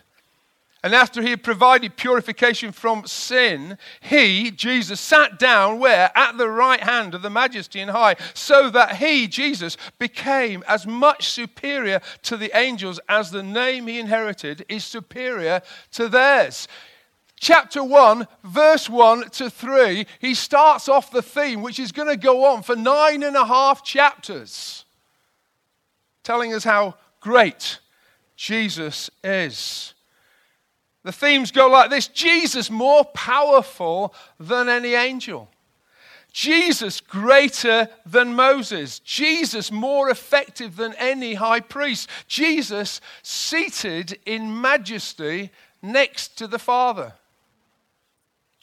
And 0.83 0.95
after 0.95 1.21
he 1.21 1.31
had 1.31 1.43
provided 1.43 1.97
purification 1.97 2.71
from 2.71 3.05
sin, 3.07 3.77
he, 3.99 4.51
Jesus, 4.51 5.01
sat 5.01 5.37
down 5.37 5.79
where? 5.79 6.11
At 6.15 6.37
the 6.37 6.49
right 6.49 6.79
hand 6.79 7.13
of 7.13 7.23
the 7.23 7.29
majesty 7.29 7.81
and 7.81 7.91
high, 7.91 8.15
so 8.33 8.69
that 8.69 8.95
he, 8.97 9.27
Jesus, 9.27 9.75
became 9.99 10.63
as 10.67 10.87
much 10.87 11.27
superior 11.27 11.99
to 12.23 12.37
the 12.37 12.55
angels 12.57 12.99
as 13.09 13.31
the 13.31 13.43
name 13.43 13.87
he 13.87 13.99
inherited 13.99 14.65
is 14.69 14.85
superior 14.85 15.61
to 15.91 16.07
theirs 16.07 16.67
chapter 17.39 17.83
1, 17.83 18.27
verse 18.43 18.89
1 18.89 19.29
to 19.31 19.49
3, 19.49 20.05
he 20.19 20.33
starts 20.33 20.89
off 20.89 21.11
the 21.11 21.21
theme, 21.21 21.61
which 21.61 21.79
is 21.79 21.91
going 21.91 22.07
to 22.07 22.17
go 22.17 22.45
on 22.45 22.63
for 22.63 22.75
nine 22.75 23.23
and 23.23 23.35
a 23.35 23.45
half 23.45 23.83
chapters, 23.83 24.85
telling 26.23 26.53
us 26.53 26.63
how 26.63 26.95
great 27.19 27.79
Jesus 28.35 29.09
is. 29.23 29.93
The 31.03 31.11
themes 31.11 31.51
go 31.51 31.67
like 31.67 31.89
this 31.89 32.07
Jesus 32.07 32.69
more 32.69 33.05
powerful 33.05 34.13
than 34.39 34.67
any 34.67 34.93
angel. 34.93 35.49
Jesus 36.33 37.01
greater 37.01 37.87
than 38.05 38.35
Moses. 38.35 38.99
Jesus 38.99 39.71
more 39.71 40.09
effective 40.09 40.75
than 40.75 40.93
any 40.95 41.33
high 41.35 41.61
priest. 41.61 42.09
Jesus 42.27 43.01
seated 43.23 44.19
in 44.25 44.61
majesty 44.61 45.49
next 45.81 46.37
to 46.37 46.45
the 46.45 46.59
Father. 46.59 47.13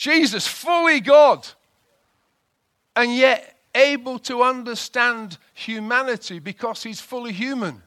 Jesus, 0.04 0.46
fully 0.46 1.00
God, 1.00 1.48
and 2.94 3.10
yet 3.16 3.56
able 3.74 4.18
to 4.18 4.42
understand 4.42 5.38
humanity 5.54 6.40
because 6.40 6.82
he's 6.82 7.00
fully 7.00 7.32
human. 7.32 7.82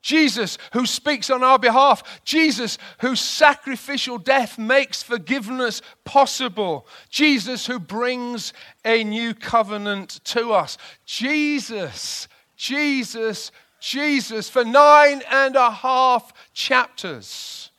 Jesus, 0.00 0.56
who 0.72 0.86
speaks 0.86 1.28
on 1.28 1.44
our 1.44 1.58
behalf. 1.58 2.22
Jesus, 2.24 2.78
whose 3.00 3.20
sacrificial 3.20 4.16
death 4.16 4.58
makes 4.58 5.02
forgiveness 5.02 5.82
possible. 6.06 6.86
Jesus, 7.10 7.66
who 7.66 7.78
brings 7.78 8.54
a 8.82 9.04
new 9.04 9.34
covenant 9.34 10.24
to 10.24 10.54
us. 10.54 10.78
Jesus, 11.04 12.26
Jesus, 12.56 13.52
Jesus, 13.80 14.48
for 14.48 14.64
nine 14.64 15.20
and 15.30 15.56
a 15.56 15.70
half 15.70 16.32
chapters. 16.54 17.70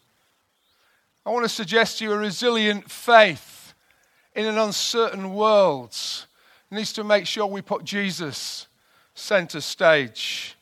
I 1.28 1.30
want 1.30 1.44
to 1.44 1.50
suggest 1.50 1.98
to 1.98 2.06
you 2.06 2.14
a 2.14 2.18
resilient 2.18 2.90
faith 2.90 3.74
in 4.34 4.46
an 4.46 4.58
uncertain 4.58 5.34
world 5.34 5.94
needs 6.72 6.94
to 6.94 7.04
make 7.04 7.28
sure 7.28 7.46
we 7.46 7.62
put 7.62 7.84
Jesus 7.84 8.68
center 9.14 9.60
stage. 9.60 10.56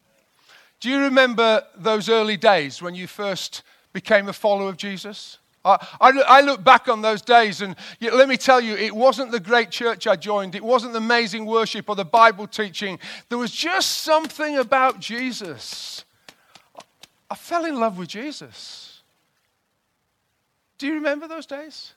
Do 0.80 0.90
you 0.90 1.02
remember 1.02 1.62
those 1.78 2.10
early 2.10 2.36
days 2.36 2.82
when 2.82 2.96
you 2.96 3.06
first 3.06 3.62
became 3.94 4.28
a 4.28 4.34
follower 4.34 4.70
of 4.70 4.76
Jesus? 4.76 5.38
I, 5.64 5.78
I, 6.02 6.42
look 6.42 6.64
back 6.64 6.88
on 6.88 7.04
those 7.04 7.22
days, 7.22 7.62
and 7.62 7.76
let 8.02 8.28
me 8.28 8.36
tell 8.36 8.60
you, 8.60 8.76
it 8.76 8.96
wasn't 8.96 9.32
the 9.32 9.40
great 9.40 9.70
church 9.70 10.08
I 10.08 10.16
joined. 10.16 10.56
It 10.56 10.64
wasn't 10.64 10.94
the 10.94 10.98
amazing 10.98 11.46
worship 11.46 11.90
or 11.90 11.96
the 11.96 12.06
Bible 12.06 12.48
teaching. 12.48 12.98
There 13.30 13.38
was 13.38 13.52
just 13.52 14.00
something 14.00 14.58
about 14.58 15.00
Jesus. 15.00 16.06
I 17.30 17.36
fell 17.36 17.66
in 17.66 17.80
love 17.80 18.00
with 18.00 18.08
Jesus. 18.08 18.95
Do 20.78 20.88
you 20.88 20.96
remember 20.96 21.28
those 21.28 21.46
days? 21.46 21.94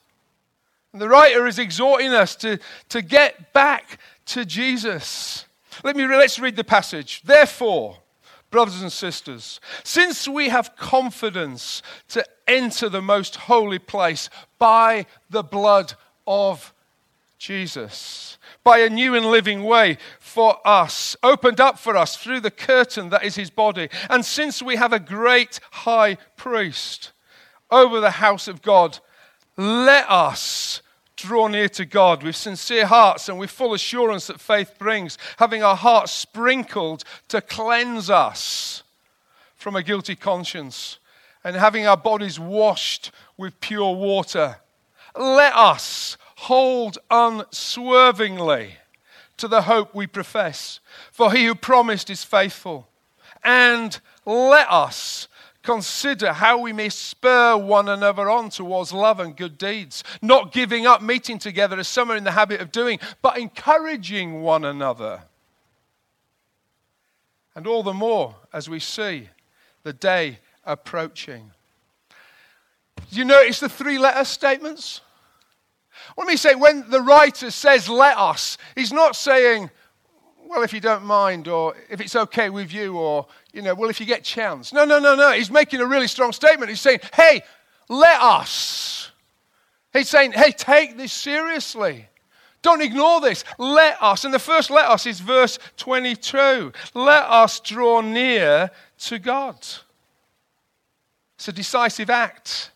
And 0.93 1.03
the 1.03 1.09
writer 1.09 1.47
is 1.47 1.59
exhorting 1.59 2.13
us 2.13 2.37
to, 2.37 2.59
to 2.89 3.03
get 3.03 3.53
back 3.53 3.99
to 4.27 4.45
Jesus. 4.45 5.45
Let 5.85 5.97
me 5.97 6.07
let's 6.07 6.39
read 6.39 6.57
the 6.57 6.65
passage. 6.65 7.23
Therefore, 7.23 7.99
brothers 8.51 8.81
and 8.81 8.93
sisters, 8.93 9.61
since 9.85 10.27
we 10.27 10.49
have 10.49 10.77
confidence 10.77 11.83
to 12.09 12.25
enter 12.47 12.89
the 12.89 13.03
most 13.03 13.37
holy 13.37 13.79
place 13.79 14.31
by 14.59 15.07
the 15.29 15.43
blood 15.43 15.95
of 16.27 16.73
Jesus 17.39 18.39
by 18.65 18.79
a 18.81 18.91
new 18.91 19.15
and 19.15 19.25
living 19.25 19.65
way 19.65 19.97
for 20.19 20.59
us, 20.67 21.17
opened 21.23 21.61
up 21.61 21.79
for 21.79 21.97
us 21.97 22.17
through 22.17 22.41
the 22.41 22.51
curtain 22.51 23.09
that 23.09 23.25
is 23.25 23.35
his 23.35 23.49
body. 23.49 23.89
And 24.11 24.25
since 24.25 24.61
we 24.61 24.77
have 24.77 24.93
a 24.93 25.01
great 25.01 25.59
high 25.71 26.17
priest 26.37 27.13
over 27.71 28.01
the 28.01 28.11
house 28.11 28.49
of 28.49 28.63
God, 28.63 28.99
let 29.57 30.09
us 30.11 30.83
draw 31.17 31.49
near 31.49 31.69
to 31.69 31.85
God 31.85 32.23
with 32.23 32.37
sincere 32.37 32.87
hearts 32.87 33.29
and 33.29 33.39
with 33.39 33.51
full 33.51 33.75
assurance 33.75 34.29
that 34.29 34.41
faith 34.41 34.79
brings, 34.79 35.19
having 35.39 35.63
our 35.63 35.77
hearts 35.77 36.13
sprinkled 36.13 37.05
to 37.29 37.41
cleanse 37.41 38.09
us 38.09 38.85
from 39.57 39.75
a 39.75 39.83
guilty 39.83 40.15
conscience 40.15 40.99
and 41.43 41.57
having 41.57 41.87
our 41.87 41.97
bodies 41.97 42.39
washed 42.39 43.11
with 43.37 43.61
pure 43.61 43.95
water. 43.95 44.59
Let 45.17 45.55
us 45.55 46.17
hold 46.37 46.99
unswervingly 47.11 48.77
to 49.39 49.49
the 49.49 49.63
hope 49.63 49.95
we 49.95 50.07
profess, 50.07 50.81
for 51.11 51.33
he 51.33 51.47
who 51.47 51.55
promised 51.55 52.11
is 52.11 52.23
faithful. 52.23 52.89
And 53.43 53.99
let 54.25 54.71
us 54.71 55.29
consider 55.69 56.33
how 56.33 56.57
we 56.57 56.73
may 56.73 56.89
spur 56.89 57.55
one 57.55 57.91
another 57.91 58.31
on 58.31 58.49
towards 58.49 58.91
love 58.91 59.21
and 59.21 59.37
good 59.37 59.59
deeds, 59.59 60.03
not 60.23 60.51
giving 60.51 60.87
up 60.87 61.03
meeting 61.03 61.39
together 61.39 61.79
as 61.79 61.87
some 61.87 62.11
are 62.11 62.17
in 62.17 62.25
the 62.25 62.31
habit 62.31 62.63
of 62.63 62.73
doing, 62.73 62.99
but 63.21 63.37
encouraging 63.37 64.41
one 64.41 64.65
another. 64.65 65.23
And 67.55 67.67
all 67.67 67.83
the 67.83 67.93
more 67.93 68.35
as 68.51 68.71
we 68.71 68.81
see 68.81 69.29
the 69.83 69.93
day 69.93 70.39
approaching. 70.65 71.51
You 73.11 73.27
notice 73.27 73.61
the 73.61 73.69
three 73.69 73.99
letter 73.99 74.25
statements? 74.25 75.03
Let 76.17 76.27
me 76.27 76.37
say, 76.37 76.55
when 76.55 76.89
the 76.89 77.03
writer 77.03 77.51
says 77.51 77.91
let 77.91 78.17
us, 78.17 78.57
he's 78.75 78.93
not 78.93 79.17
saying, 79.17 79.69
well, 80.49 80.63
if 80.63 80.73
you 80.73 80.81
don't 80.81 81.05
mind, 81.05 81.47
or 81.47 81.75
if 81.91 82.01
it's 82.01 82.17
okay 82.17 82.49
with 82.49 82.73
you, 82.73 82.97
or, 82.97 83.27
you 83.53 83.61
know, 83.61 83.75
well, 83.75 83.91
if 83.91 84.01
you 84.01 84.07
get 84.07 84.25
chance. 84.25 84.73
No, 84.73 84.85
no, 84.85 84.99
no, 84.99 85.15
no. 85.15 85.33
He's 85.33 85.51
making 85.51 85.81
a 85.81 85.87
really 85.87 86.09
strong 86.09 86.33
statement. 86.33 86.71
He's 86.71 86.81
saying, 86.81 87.01
hey, 87.13 87.43
let 87.89 88.21
us. 88.21 89.11
He's 89.93 90.09
saying, 90.09 90.33
hey, 90.33 90.53
take 90.53 90.97
this 90.97 91.13
seriously. 91.13 92.09
Don't 92.63 92.81
ignore 92.81 93.21
this. 93.21 93.45
Let 93.59 94.03
us. 94.03 94.25
And 94.25 94.33
the 94.33 94.39
first 94.39 94.71
let 94.71 94.87
us 94.87 95.07
is 95.07 95.21
verse 95.21 95.59
22. 95.77 96.73
Let 96.95 97.25
us 97.25 97.61
draw 97.61 98.01
near 98.01 98.71
to 99.01 99.19
God. 99.19 99.57
It's 101.37 101.49
a 101.49 101.53
decisive 101.53 102.11
act. 102.11 102.73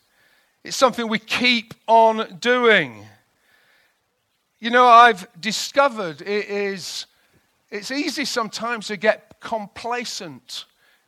It's 0.63 0.77
something 0.77 1.09
we 1.09 1.19
keep 1.19 1.75
on 1.89 2.39
doing. 2.39 3.07
You 4.61 4.71
know, 4.71 4.87
I've 4.87 5.27
discovered 5.41 6.21
it 6.21 6.49
is 6.49 7.07
it's 7.73 7.91
easy 7.91 8.27
sometimes 8.27 8.89
to 8.89 8.99
get 8.99 9.41
complacent 9.41 10.67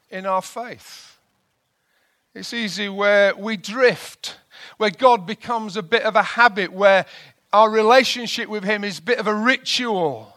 in 0.09 0.25
our 0.25 0.40
faith. 0.40 1.18
It's 2.35 2.54
easy 2.54 2.88
where 2.88 3.37
we 3.37 3.59
drift, 3.59 4.38
where 4.78 4.90
God 4.90 5.26
becomes 5.26 5.76
a 5.76 5.83
bit 5.83 6.04
of 6.04 6.16
a 6.16 6.23
habit, 6.23 6.73
where 6.73 7.04
our 7.52 7.68
relationship 7.68 8.49
with 8.49 8.64
Him 8.64 8.83
is 8.83 8.99
a 8.99 9.02
bit 9.02 9.18
of 9.18 9.26
a 9.26 9.35
ritual. 9.35 10.35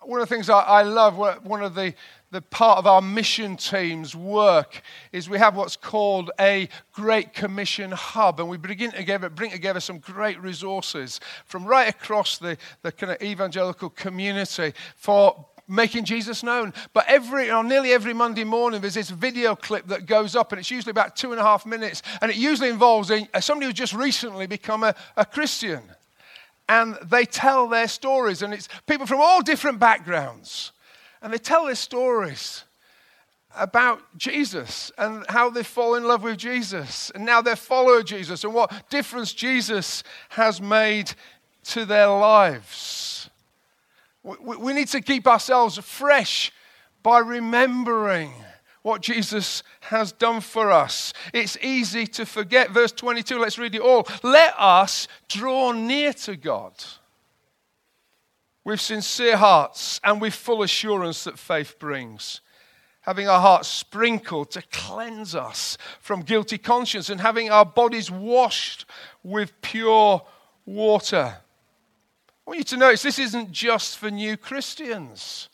One 0.00 0.22
of 0.22 0.28
the 0.28 0.34
things 0.34 0.48
I, 0.48 0.82
love, 0.82 1.18
one 1.44 1.62
of 1.62 1.74
the 1.74 1.94
the 2.34 2.42
part 2.42 2.78
of 2.78 2.86
our 2.88 3.00
mission 3.00 3.56
team's 3.56 4.16
work 4.16 4.82
is 5.12 5.30
we 5.30 5.38
have 5.38 5.54
what's 5.54 5.76
called 5.76 6.32
a 6.40 6.68
Great 6.92 7.32
Commission 7.32 7.92
Hub, 7.92 8.40
and 8.40 8.48
we 8.48 8.56
bring 8.56 8.90
together, 8.90 9.28
bring 9.28 9.52
together 9.52 9.78
some 9.78 9.98
great 9.98 10.42
resources 10.42 11.20
from 11.46 11.64
right 11.64 11.88
across 11.88 12.38
the, 12.38 12.58
the 12.82 12.90
kind 12.90 13.12
of 13.12 13.22
evangelical 13.22 13.88
community 13.88 14.74
for 14.96 15.46
making 15.68 16.04
Jesus 16.06 16.42
known. 16.42 16.74
But 16.92 17.04
every, 17.06 17.52
or 17.52 17.62
nearly 17.62 17.92
every 17.92 18.12
Monday 18.12 18.42
morning, 18.42 18.80
there's 18.80 18.94
this 18.94 19.10
video 19.10 19.54
clip 19.54 19.86
that 19.86 20.06
goes 20.06 20.34
up, 20.34 20.50
and 20.50 20.58
it's 20.58 20.72
usually 20.72 20.90
about 20.90 21.14
two 21.14 21.30
and 21.30 21.40
a 21.40 21.44
half 21.44 21.64
minutes, 21.64 22.02
and 22.20 22.32
it 22.32 22.36
usually 22.36 22.68
involves 22.68 23.12
somebody 23.38 23.66
who's 23.66 23.74
just 23.76 23.94
recently 23.94 24.48
become 24.48 24.82
a, 24.82 24.96
a 25.16 25.24
Christian. 25.24 25.82
And 26.68 26.98
they 27.00 27.26
tell 27.26 27.68
their 27.68 27.86
stories, 27.86 28.42
and 28.42 28.52
it's 28.52 28.68
people 28.88 29.06
from 29.06 29.20
all 29.20 29.40
different 29.40 29.78
backgrounds. 29.78 30.72
And 31.24 31.32
they 31.32 31.38
tell 31.38 31.64
their 31.64 31.74
stories 31.74 32.64
about 33.56 34.02
Jesus 34.18 34.92
and 34.98 35.24
how 35.30 35.48
they 35.48 35.62
fall 35.62 35.94
in 35.94 36.04
love 36.04 36.22
with 36.22 36.36
Jesus 36.36 37.10
and 37.14 37.24
now 37.24 37.40
they 37.40 37.54
follow 37.54 38.02
Jesus 38.02 38.44
and 38.44 38.52
what 38.52 38.90
difference 38.90 39.32
Jesus 39.32 40.02
has 40.28 40.60
made 40.60 41.12
to 41.64 41.86
their 41.86 42.08
lives. 42.08 43.30
We, 44.22 44.56
we 44.56 44.72
need 44.74 44.88
to 44.88 45.00
keep 45.00 45.26
ourselves 45.26 45.78
fresh 45.78 46.52
by 47.02 47.20
remembering 47.20 48.30
what 48.82 49.00
Jesus 49.00 49.62
has 49.80 50.12
done 50.12 50.42
for 50.42 50.70
us. 50.70 51.14
It's 51.32 51.56
easy 51.62 52.06
to 52.08 52.26
forget. 52.26 52.70
Verse 52.70 52.92
22, 52.92 53.38
let's 53.38 53.58
read 53.58 53.74
it 53.74 53.80
all. 53.80 54.06
Let 54.22 54.52
us 54.58 55.08
draw 55.28 55.72
near 55.72 56.12
to 56.12 56.36
God 56.36 56.74
with 58.64 58.80
sincere 58.80 59.36
hearts 59.36 60.00
and 60.02 60.20
with 60.20 60.34
full 60.34 60.62
assurance 60.62 61.24
that 61.24 61.38
faith 61.38 61.78
brings. 61.78 62.40
Having 63.02 63.28
our 63.28 63.40
hearts 63.40 63.68
sprinkled 63.68 64.50
to 64.52 64.62
cleanse 64.72 65.34
us 65.34 65.76
from 66.00 66.22
guilty 66.22 66.56
conscience 66.56 67.10
and 67.10 67.20
having 67.20 67.50
our 67.50 67.66
bodies 67.66 68.10
washed 68.10 68.86
with 69.22 69.60
pure 69.60 70.22
water. 70.64 71.36
I 72.46 72.50
want 72.50 72.58
you 72.58 72.64
to 72.64 72.76
notice 72.78 73.02
this 73.02 73.18
isn't 73.18 73.52
just 73.52 73.98
for 73.98 74.10
new 74.10 74.38
Christians. 74.38 75.50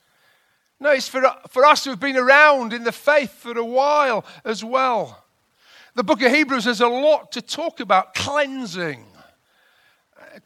No, 0.79 0.91
it's 0.91 1.09
for, 1.09 1.23
for 1.49 1.65
us 1.65 1.85
who 1.85 1.91
have 1.91 2.01
been 2.01 2.17
around 2.17 2.73
in 2.73 2.85
the 2.85 2.93
faith 2.93 3.33
for 3.33 3.59
a 3.59 3.65
while 3.65 4.25
as 4.45 4.65
well. 4.65 5.25
The 5.95 6.05
book 6.05 6.23
of 6.23 6.33
Hebrews 6.33 6.65
has 6.65 6.81
a 6.81 6.89
lot 6.89 7.33
to 7.33 7.43
talk 7.43 7.81
about 7.81 8.15
cleansing. 8.15 9.05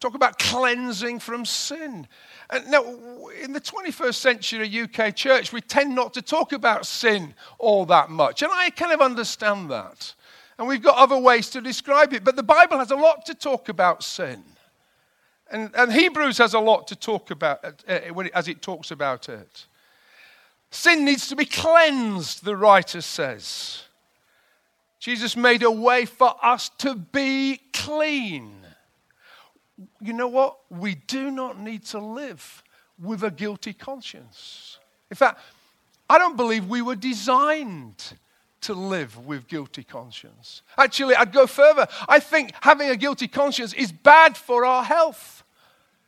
Talk 0.01 0.15
about 0.15 0.39
cleansing 0.39 1.21
from 1.21 1.45
sin. 1.45 2.07
And 2.51 2.71
now, 2.71 2.85
in 3.43 3.53
the 3.53 3.61
21st 3.61 4.15
century 4.15 4.81
UK 4.83 5.15
church, 5.15 5.53
we 5.53 5.61
tend 5.61 5.95
not 5.95 6.15
to 6.15 6.23
talk 6.23 6.53
about 6.53 6.87
sin 6.87 7.35
all 7.59 7.87
that 7.87 8.11
much. 8.11 8.43
And 8.43 8.53
I 8.53 8.71
kind 8.71 8.93
of 8.93 9.01
understand 9.01 9.71
that. 9.71 10.15
And 10.59 10.69
we've 10.69 10.83
got 10.83 10.97
other 10.97 11.19
ways 11.19 11.51
to 11.51 11.61
describe 11.61 12.13
it. 12.13 12.25
But 12.25 12.37
the 12.37 12.43
Bible 12.43 12.79
has 12.79 12.91
a 12.91 12.97
lot 12.97 13.27
to 13.27 13.35
talk 13.35 13.69
about 13.69 14.03
sin. 14.03 14.43
And, 15.51 15.71
and 15.75 15.93
Hebrews 15.93 16.39
has 16.39 16.55
a 16.55 16.61
lot 16.61 16.87
to 16.89 16.97
talk 16.97 17.31
about 17.31 17.65
uh, 17.89 18.01
as 18.35 18.49
it 18.49 18.63
talks 18.63 18.91
about 18.91 19.29
it. 19.29 19.67
Sin 20.71 21.05
needs 21.05 21.29
to 21.29 21.37
be 21.37 21.45
cleansed, 21.45 22.45
the 22.45 22.57
writer 22.57 23.01
says. 23.01 23.85
Jesus 24.99 25.37
made 25.37 25.63
a 25.63 25.71
way 25.71 26.07
for 26.07 26.35
us 26.43 26.71
to 26.79 26.95
be 26.95 27.61
clean 27.73 28.64
you 30.01 30.13
know 30.13 30.29
what? 30.29 30.59
We 30.71 30.95
do 30.95 31.31
not 31.31 31.59
need 31.59 31.85
to 31.87 31.99
live 31.99 32.63
with 33.01 33.25
a 33.25 33.31
guilty 33.31 33.73
conscience. 33.73 34.79
In 35.11 35.17
fact, 35.17 35.41
I 36.09 36.19
don't 36.19 36.37
believe 36.37 36.67
we 36.67 36.83
were 36.83 36.97
designed 36.97 38.15
to 38.63 38.75
live 38.75 39.27
with 39.27 39.47
guilty 39.47 39.85
conscience. 39.85 40.63
Actually, 40.79 41.15
I'd 41.17 41.33
go 41.33 41.47
further. 41.47 41.87
I 42.09 42.19
think 42.19 42.53
having 42.63 42.89
a 42.89 42.97
guilty 42.97 43.29
conscience 43.29 43.75
is 43.75 43.93
bad 43.93 44.37
for 44.37 44.65
our 44.65 44.85
health. 44.85 45.43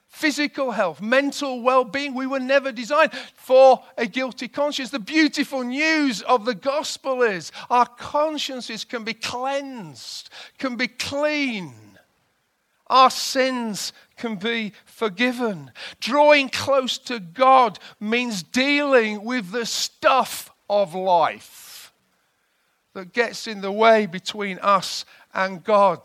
Physical 0.08 0.70
health, 0.70 1.02
mental 1.02 1.60
well 1.60 1.84
being. 1.84 2.14
We 2.14 2.26
were 2.26 2.40
never 2.40 2.72
designed 2.72 3.12
for 3.34 3.82
a 3.98 4.06
guilty 4.06 4.48
conscience. 4.48 4.88
The 4.88 4.98
beautiful 4.98 5.62
news 5.62 6.22
of 6.22 6.46
the 6.46 6.54
gospel 6.54 7.20
is 7.20 7.52
our 7.68 7.84
consciences 7.84 8.84
can 8.84 9.04
be 9.04 9.12
cleansed, 9.12 10.30
can 10.56 10.76
be 10.76 10.88
clean 10.88 11.74
our 12.88 13.10
sins 13.10 13.92
can 14.16 14.36
be 14.36 14.72
forgiven. 14.84 15.70
Drawing 16.00 16.48
close 16.48 16.98
to 16.98 17.20
God 17.20 17.78
means 18.00 18.42
dealing 18.42 19.24
with 19.24 19.50
the 19.50 19.66
stuff 19.66 20.50
of 20.68 20.94
life 20.94 21.92
that 22.94 23.12
gets 23.12 23.46
in 23.46 23.60
the 23.60 23.72
way 23.72 24.06
between 24.06 24.58
us 24.60 25.04
and 25.34 25.62
God. 25.62 26.00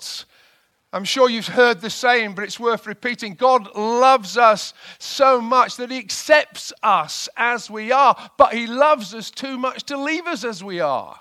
I'm 0.93 1.05
sure 1.05 1.29
you've 1.29 1.47
heard 1.47 1.79
the 1.79 1.89
saying, 1.89 2.33
but 2.35 2.43
it's 2.43 2.59
worth 2.59 2.85
repeating. 2.85 3.35
God 3.35 3.73
loves 3.75 4.37
us 4.37 4.73
so 4.99 5.39
much 5.39 5.77
that 5.77 5.89
He 5.89 5.97
accepts 5.97 6.73
us 6.83 7.29
as 7.37 7.69
we 7.69 7.93
are, 7.93 8.15
but 8.37 8.53
He 8.53 8.67
loves 8.67 9.13
us 9.13 9.31
too 9.31 9.57
much 9.57 9.83
to 9.83 9.97
leave 9.97 10.27
us 10.27 10.43
as 10.43 10.61
we 10.61 10.81
are. 10.81 11.17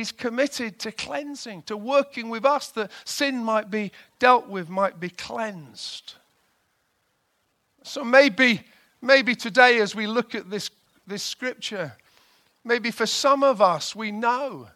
He's 0.00 0.12
committed 0.12 0.78
to 0.78 0.92
cleansing, 0.92 1.64
to 1.64 1.76
working 1.76 2.30
with 2.30 2.46
us 2.46 2.68
that 2.70 2.90
sin 3.04 3.44
might 3.44 3.70
be 3.70 3.92
dealt 4.18 4.48
with, 4.48 4.70
might 4.70 4.98
be 4.98 5.10
cleansed. 5.10 6.14
So 7.82 8.02
maybe, 8.02 8.62
maybe 9.02 9.34
today, 9.34 9.78
as 9.78 9.94
we 9.94 10.06
look 10.06 10.34
at 10.34 10.48
this, 10.48 10.70
this 11.06 11.22
scripture, 11.22 11.92
maybe 12.64 12.90
for 12.90 13.04
some 13.04 13.44
of 13.44 13.60
us, 13.60 13.94
we 13.94 14.10
know 14.10 14.68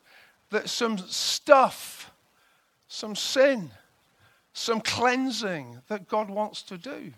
that 0.51 0.69
some 0.69 0.99
stuff, 0.99 2.13
some 2.87 3.17
sin, 3.17 3.71
some 4.53 4.83
cleansing 4.83 5.81
that 5.89 6.07
God 6.07 6.29
wants 6.29 6.61
to 6.65 6.77
do. 6.77 7.15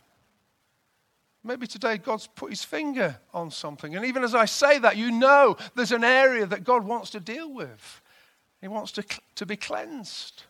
Maybe 1.46 1.68
today 1.68 1.96
God's 1.96 2.26
put 2.26 2.50
his 2.50 2.64
finger 2.64 3.16
on 3.32 3.52
something. 3.52 3.94
And 3.94 4.04
even 4.04 4.24
as 4.24 4.34
I 4.34 4.46
say 4.46 4.80
that, 4.80 4.96
you 4.96 5.12
know 5.12 5.56
there's 5.76 5.92
an 5.92 6.02
area 6.02 6.44
that 6.44 6.64
God 6.64 6.84
wants 6.84 7.10
to 7.10 7.20
deal 7.20 7.52
with. 7.52 8.02
He 8.60 8.66
wants 8.66 8.90
to, 8.92 9.04
to 9.36 9.46
be 9.46 9.56
cleansed. 9.56 10.42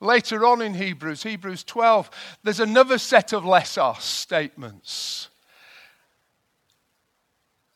Later 0.00 0.44
on 0.44 0.60
in 0.60 0.74
Hebrews, 0.74 1.22
Hebrews 1.22 1.62
12, 1.64 2.10
there's 2.42 2.60
another 2.60 2.98
set 2.98 3.32
of 3.32 3.46
us 3.46 4.04
statements. 4.04 5.28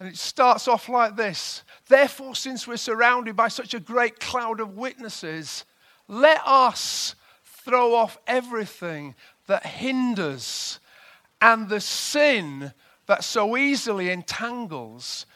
And 0.00 0.08
it 0.08 0.16
starts 0.16 0.66
off 0.66 0.88
like 0.88 1.14
this 1.14 1.62
Therefore, 1.88 2.34
since 2.34 2.66
we're 2.66 2.76
surrounded 2.76 3.36
by 3.36 3.48
such 3.48 3.72
a 3.72 3.80
great 3.80 4.18
cloud 4.18 4.58
of 4.58 4.76
witnesses, 4.76 5.64
let 6.08 6.40
us 6.44 7.14
throw 7.44 7.94
off 7.94 8.18
everything 8.26 9.14
that 9.46 9.66
hinders 9.66 10.80
and 11.40 11.68
the 11.68 11.80
sin 11.80 12.72
that 13.06 13.24
so 13.24 13.56
easily 13.56 14.10
entangles, 14.10 15.26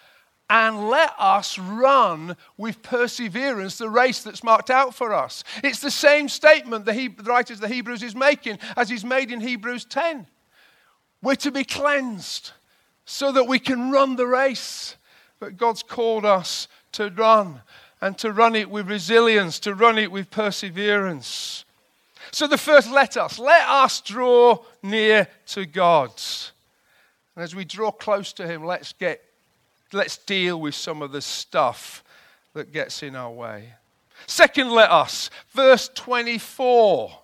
and 0.49 0.89
let 0.89 1.13
us 1.19 1.59
run 1.59 2.37
with 2.57 2.83
perseverance 2.83 3.79
the 3.79 3.91
race 3.91 4.23
that's 4.23 4.45
marked 4.45 4.71
out 4.71 4.95
for 4.95 5.13
us. 5.13 5.43
It's 5.65 5.81
the 5.81 5.91
same 5.91 6.29
statement 6.29 6.85
the, 6.85 6.95
he- 6.95 7.09
the 7.09 7.25
writer 7.25 7.55
of 7.55 7.61
the 7.61 7.69
Hebrews 7.69 8.03
is 8.05 8.15
making 8.15 8.59
as 8.77 8.89
he's 8.89 9.05
made 9.05 9.33
in 9.33 9.41
Hebrews 9.41 9.85
10. 9.87 10.27
We're 11.23 11.35
to 11.37 11.51
be 11.51 11.65
cleansed 11.65 12.53
so 13.05 13.33
that 13.33 13.45
we 13.45 13.59
can 13.59 13.91
run 13.91 14.17
the 14.17 14.27
race 14.27 14.97
that 15.41 15.57
God's 15.57 15.83
called 15.83 16.25
us 16.25 16.69
to 16.93 17.11
run 17.11 17.63
and 18.01 18.17
to 18.19 18.33
run 18.33 18.55
it 18.55 18.71
with 18.71 18.89
resilience, 18.89 19.59
to 19.61 19.75
run 19.75 19.99
it 19.99 20.13
with 20.13 20.31
perseverance. 20.31 21.66
So, 22.31 22.47
the 22.47 22.59
first 22.59 22.91
let 22.91 23.17
us, 23.17 23.39
let 23.39 23.69
us 23.69 24.01
draw 24.01 24.59
near 24.83 25.29
to 25.49 25.67
God. 25.67 26.11
And 27.35 27.43
as 27.43 27.55
we 27.55 27.65
draw 27.65 27.91
close 27.91 28.33
to 28.35 28.47
Him, 28.47 28.65
let's, 28.65 28.93
get, 28.93 29.23
let's 29.93 30.17
deal 30.17 30.61
with 30.61 30.75
some 30.75 31.03
of 31.03 31.13
the 31.13 31.21
stuff 31.21 32.03
that 32.55 32.73
gets 32.73 33.03
in 33.03 33.15
our 33.15 33.31
way. 33.31 33.75
Second, 34.27 34.71
let 34.71 34.91
us, 34.91 35.31
verse 35.53 35.91
24. 35.95 37.21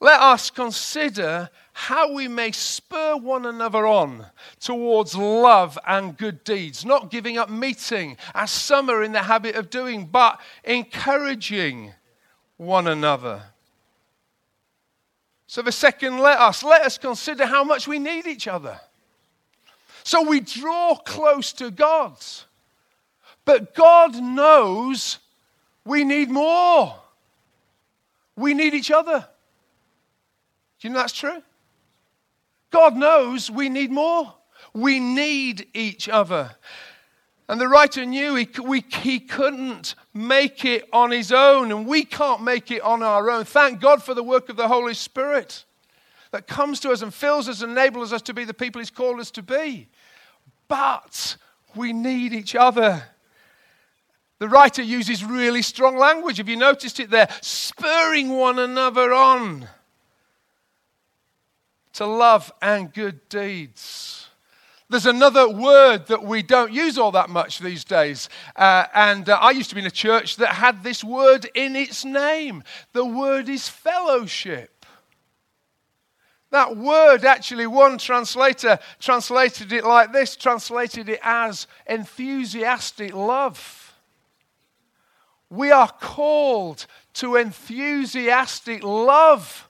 Let 0.00 0.20
us 0.20 0.50
consider 0.50 1.48
how 1.72 2.12
we 2.12 2.28
may 2.28 2.52
spur 2.52 3.16
one 3.16 3.46
another 3.46 3.86
on 3.86 4.26
towards 4.60 5.16
love 5.16 5.78
and 5.86 6.16
good 6.16 6.44
deeds, 6.44 6.84
not 6.84 7.10
giving 7.10 7.38
up 7.38 7.50
meeting, 7.50 8.16
as 8.34 8.50
some 8.50 8.88
are 8.90 9.02
in 9.02 9.12
the 9.12 9.22
habit 9.22 9.56
of 9.56 9.70
doing, 9.70 10.06
but 10.06 10.40
encouraging 10.62 11.94
one 12.56 12.86
another. 12.86 13.42
So, 15.46 15.62
the 15.62 15.72
second, 15.72 16.18
let 16.18 16.38
us, 16.38 16.62
let 16.62 16.82
us 16.82 16.98
consider 16.98 17.46
how 17.46 17.64
much 17.64 17.86
we 17.86 17.98
need 17.98 18.26
each 18.26 18.48
other. 18.48 18.80
So, 20.02 20.22
we 20.22 20.40
draw 20.40 20.96
close 20.96 21.52
to 21.54 21.70
God, 21.70 22.16
but 23.44 23.74
God 23.74 24.14
knows 24.16 25.18
we 25.84 26.04
need 26.04 26.30
more. 26.30 26.94
We 28.36 28.54
need 28.54 28.74
each 28.74 28.90
other. 28.90 29.28
Do 30.80 30.88
you 30.88 30.94
know 30.94 31.00
that's 31.00 31.12
true? 31.12 31.42
God 32.70 32.96
knows 32.96 33.50
we 33.50 33.68
need 33.68 33.92
more. 33.92 34.34
We 34.72 34.98
need 34.98 35.68
each 35.72 36.08
other. 36.08 36.56
And 37.48 37.60
the 37.60 37.68
writer 37.68 38.06
knew 38.06 38.34
he, 38.36 38.48
we, 38.62 38.80
he 39.02 39.20
couldn't 39.20 39.94
make 40.14 40.64
it 40.64 40.88
on 40.92 41.10
his 41.10 41.30
own, 41.30 41.70
and 41.70 41.86
we 41.86 42.04
can't 42.04 42.42
make 42.42 42.70
it 42.70 42.80
on 42.80 43.02
our 43.02 43.30
own. 43.30 43.44
Thank 43.44 43.80
God 43.80 44.02
for 44.02 44.14
the 44.14 44.22
work 44.22 44.48
of 44.48 44.56
the 44.56 44.68
Holy 44.68 44.94
Spirit 44.94 45.64
that 46.30 46.46
comes 46.46 46.80
to 46.80 46.90
us 46.90 47.02
and 47.02 47.12
fills 47.12 47.48
us 47.48 47.62
and 47.62 47.70
enables 47.72 48.12
us 48.12 48.22
to 48.22 48.34
be 48.34 48.44
the 48.44 48.54
people 48.54 48.80
he's 48.80 48.90
called 48.90 49.20
us 49.20 49.30
to 49.32 49.42
be. 49.42 49.88
But 50.68 51.36
we 51.76 51.92
need 51.92 52.32
each 52.32 52.54
other. 52.54 53.04
The 54.38 54.48
writer 54.48 54.82
uses 54.82 55.24
really 55.24 55.62
strong 55.62 55.96
language. 55.96 56.38
Have 56.38 56.48
you 56.48 56.56
noticed 56.56 56.98
it 56.98 57.10
there? 57.10 57.28
Spurring 57.40 58.30
one 58.30 58.58
another 58.58 59.12
on 59.12 59.68
to 61.92 62.06
love 62.06 62.52
and 62.60 62.92
good 62.92 63.28
deeds. 63.28 64.23
There's 64.90 65.06
another 65.06 65.48
word 65.48 66.06
that 66.08 66.22
we 66.22 66.42
don't 66.42 66.72
use 66.72 66.98
all 66.98 67.12
that 67.12 67.30
much 67.30 67.58
these 67.58 67.84
days. 67.84 68.28
Uh, 68.54 68.84
and 68.94 69.28
uh, 69.28 69.38
I 69.40 69.50
used 69.52 69.70
to 69.70 69.74
be 69.74 69.80
in 69.80 69.86
a 69.86 69.90
church 69.90 70.36
that 70.36 70.50
had 70.50 70.82
this 70.82 71.02
word 71.02 71.50
in 71.54 71.74
its 71.74 72.04
name. 72.04 72.62
The 72.92 73.04
word 73.04 73.48
is 73.48 73.68
fellowship. 73.68 74.84
That 76.50 76.76
word, 76.76 77.24
actually, 77.24 77.66
one 77.66 77.98
translator 77.98 78.78
translated 79.00 79.72
it 79.72 79.84
like 79.84 80.12
this 80.12 80.36
translated 80.36 81.08
it 81.08 81.18
as 81.22 81.66
enthusiastic 81.86 83.14
love. 83.14 83.92
We 85.48 85.70
are 85.70 85.88
called 85.88 86.86
to 87.14 87.36
enthusiastic 87.36 88.84
love 88.84 89.68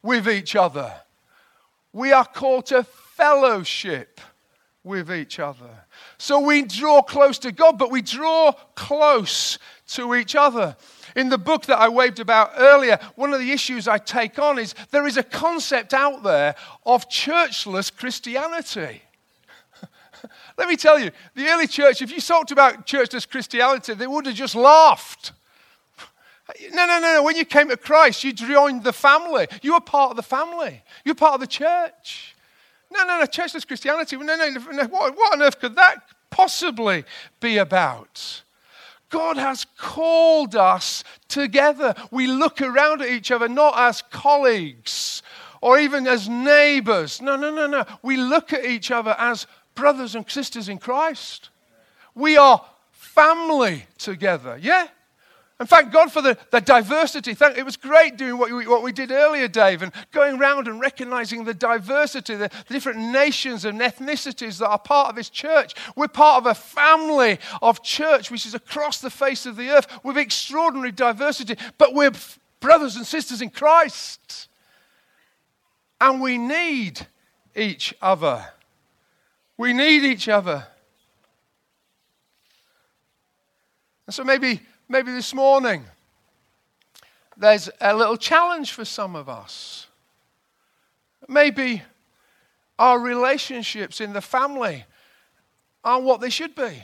with 0.00 0.28
each 0.28 0.54
other. 0.54 0.94
We 1.92 2.12
are 2.12 2.24
called 2.24 2.66
to 2.66 2.84
fellowship 2.84 4.20
with 4.84 5.10
each 5.10 5.40
other. 5.40 5.70
So 6.18 6.38
we 6.38 6.62
draw 6.62 7.02
close 7.02 7.38
to 7.40 7.50
God, 7.50 7.78
but 7.78 7.90
we 7.90 8.02
draw 8.02 8.52
close 8.74 9.58
to 9.88 10.14
each 10.14 10.36
other. 10.36 10.76
In 11.16 11.30
the 11.30 11.38
book 11.38 11.66
that 11.66 11.78
I 11.78 11.88
waved 11.88 12.20
about 12.20 12.52
earlier, 12.56 12.98
one 13.16 13.32
of 13.32 13.40
the 13.40 13.50
issues 13.50 13.88
I 13.88 13.98
take 13.98 14.38
on 14.38 14.58
is 14.58 14.74
there 14.90 15.06
is 15.06 15.16
a 15.16 15.22
concept 15.22 15.94
out 15.94 16.22
there 16.22 16.54
of 16.84 17.08
churchless 17.08 17.94
Christianity. 17.94 19.02
Let 20.58 20.68
me 20.68 20.76
tell 20.76 20.98
you, 20.98 21.10
the 21.34 21.48
early 21.48 21.66
church, 21.66 22.02
if 22.02 22.12
you 22.12 22.20
talked 22.20 22.50
about 22.50 22.86
churchless 22.86 23.28
Christianity, 23.28 23.94
they 23.94 24.06
would 24.06 24.26
have 24.26 24.34
just 24.34 24.54
laughed. 24.54 25.32
No, 26.72 26.84
no, 26.84 27.00
no, 27.00 27.14
no. 27.14 27.22
When 27.22 27.36
you 27.36 27.46
came 27.46 27.70
to 27.70 27.76
Christ, 27.76 28.22
you 28.22 28.32
joined 28.34 28.84
the 28.84 28.92
family. 28.92 29.46
You 29.62 29.72
were 29.72 29.80
part 29.80 30.10
of 30.10 30.16
the 30.16 30.22
family, 30.22 30.82
you're 31.04 31.14
part 31.14 31.34
of 31.34 31.40
the 31.40 31.46
church. 31.46 32.33
No, 32.94 33.04
no, 33.04 33.18
no, 33.18 33.24
churchless 33.26 33.66
Christianity. 33.66 34.16
No, 34.16 34.36
no, 34.36 34.48
no. 34.48 34.84
What, 34.84 35.16
what 35.16 35.32
on 35.34 35.42
earth 35.42 35.60
could 35.60 35.74
that 35.76 36.02
possibly 36.30 37.04
be 37.40 37.58
about? 37.58 38.42
God 39.10 39.36
has 39.36 39.66
called 39.78 40.56
us 40.56 41.04
together. 41.28 41.94
We 42.10 42.26
look 42.26 42.60
around 42.60 43.02
at 43.02 43.08
each 43.08 43.30
other 43.30 43.48
not 43.48 43.74
as 43.76 44.02
colleagues 44.02 45.22
or 45.60 45.78
even 45.78 46.06
as 46.06 46.28
neighbors. 46.28 47.20
No, 47.22 47.36
no, 47.36 47.54
no, 47.54 47.66
no. 47.66 47.84
We 48.02 48.16
look 48.16 48.52
at 48.52 48.64
each 48.64 48.90
other 48.90 49.14
as 49.18 49.46
brothers 49.74 50.14
and 50.14 50.28
sisters 50.28 50.68
in 50.68 50.78
Christ. 50.78 51.50
We 52.14 52.36
are 52.36 52.64
family 52.92 53.86
together. 53.98 54.58
Yeah? 54.60 54.88
And 55.64 55.68
thank 55.70 55.92
God 55.92 56.12
for 56.12 56.20
the, 56.20 56.36
the 56.50 56.60
diversity. 56.60 57.32
Thank, 57.32 57.56
it 57.56 57.64
was 57.64 57.78
great 57.78 58.18
doing 58.18 58.36
what 58.36 58.52
we, 58.52 58.66
what 58.66 58.82
we 58.82 58.92
did 58.92 59.10
earlier, 59.10 59.48
Dave, 59.48 59.80
and 59.80 59.92
going 60.12 60.38
around 60.38 60.68
and 60.68 60.78
recognizing 60.78 61.44
the 61.44 61.54
diversity, 61.54 62.34
the, 62.34 62.50
the 62.68 62.74
different 62.74 62.98
nations 62.98 63.64
and 63.64 63.80
ethnicities 63.80 64.58
that 64.58 64.68
are 64.68 64.78
part 64.78 65.08
of 65.08 65.16
this 65.16 65.30
church. 65.30 65.72
We're 65.96 66.08
part 66.08 66.42
of 66.42 66.46
a 66.50 66.54
family 66.54 67.38
of 67.62 67.82
church 67.82 68.30
which 68.30 68.44
is 68.44 68.52
across 68.52 69.00
the 69.00 69.08
face 69.08 69.46
of 69.46 69.56
the 69.56 69.70
earth 69.70 69.86
with 70.04 70.18
extraordinary 70.18 70.92
diversity, 70.92 71.56
but 71.78 71.94
we're 71.94 72.12
brothers 72.60 72.96
and 72.96 73.06
sisters 73.06 73.40
in 73.40 73.48
Christ. 73.48 74.48
And 75.98 76.20
we 76.20 76.36
need 76.36 77.06
each 77.56 77.94
other. 78.02 78.44
We 79.56 79.72
need 79.72 80.04
each 80.04 80.28
other. 80.28 80.66
And 84.06 84.14
so 84.14 84.24
maybe 84.24 84.60
maybe 84.88 85.12
this 85.12 85.34
morning, 85.34 85.84
there's 87.36 87.68
a 87.80 87.94
little 87.94 88.16
challenge 88.16 88.72
for 88.72 88.84
some 88.84 89.16
of 89.16 89.28
us. 89.28 89.86
Maybe 91.28 91.82
our 92.78 92.98
relationships 92.98 94.00
in 94.00 94.12
the 94.12 94.20
family 94.20 94.84
aren't 95.82 96.04
what 96.04 96.20
they 96.20 96.30
should 96.30 96.54
be. 96.54 96.82